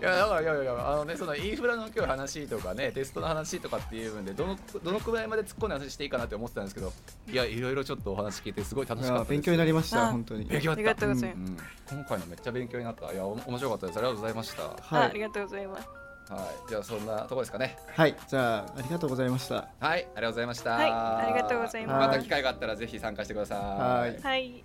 [0.00, 6.92] いやだからいやいやいやあのねそのインフラの今日話とかねテストの話とかっていう部分でどのどのくらいまで突っ込んで話していいかなって思ってたんですけど
[7.30, 9.30] いやいろいろちょっとお話聞いてすごい楽いしかったです。
[9.30, 10.44] や勉強になりましたあ本当に。
[10.44, 11.50] 勉強ありがとうございます。
[11.50, 13.12] うん、今回のめっちゃ勉強になった。
[13.12, 13.98] いやお面白かったです。
[13.98, 14.62] ありがとうございました。
[14.62, 15.02] ははい。
[15.02, 15.82] あありがとうございます。
[15.86, 16.68] い。
[16.68, 17.76] じゃあそんなとこですかね。
[17.94, 18.16] はい。
[18.28, 19.68] じゃあありがとうございました。
[19.80, 20.08] はい。
[20.14, 20.70] ありがとうございました。
[20.70, 20.90] はい。
[20.90, 22.08] ありがとうございます。
[22.08, 23.58] また機会があったらぜひ参加してください。
[23.58, 24.20] はい。
[24.22, 24.64] はい。